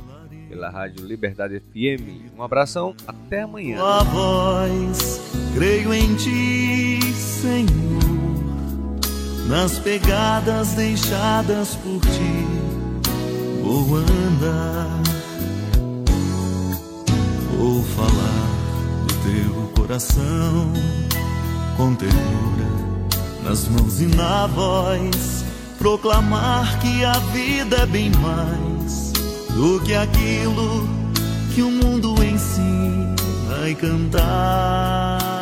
pela 0.49 0.69
Rádio 0.69 1.05
Liberdade 1.05 1.59
FM. 1.59 2.35
Um 2.37 2.41
abração, 2.41 2.95
até 3.05 3.41
amanhã. 3.41 3.77
Tua 3.77 4.03
voz, 4.03 5.21
creio 5.55 5.93
em 5.93 6.15
ti, 6.15 7.01
Senhor 7.13 7.91
nas 9.51 9.77
pegadas 9.79 10.75
deixadas 10.75 11.75
por 11.75 11.99
ti, 11.99 12.45
vou 13.61 13.97
andar, 13.97 15.01
vou 17.57 17.83
falar 17.83 18.47
do 19.07 19.13
teu 19.25 19.67
coração 19.75 20.71
com 21.81 21.95
ternura 21.95 22.69
nas 23.43 23.67
mãos 23.67 23.99
e 23.99 24.05
na 24.05 24.45
voz, 24.45 25.43
proclamar 25.79 26.79
que 26.79 27.03
a 27.03 27.13
vida 27.33 27.77
é 27.77 27.85
bem 27.87 28.11
mais 28.21 29.11
do 29.55 29.79
que 29.79 29.95
aquilo 29.95 30.87
que 31.55 31.63
o 31.63 31.71
mundo 31.71 32.23
ensina 32.23 33.67
e 33.67 33.73
cantar 33.73 35.40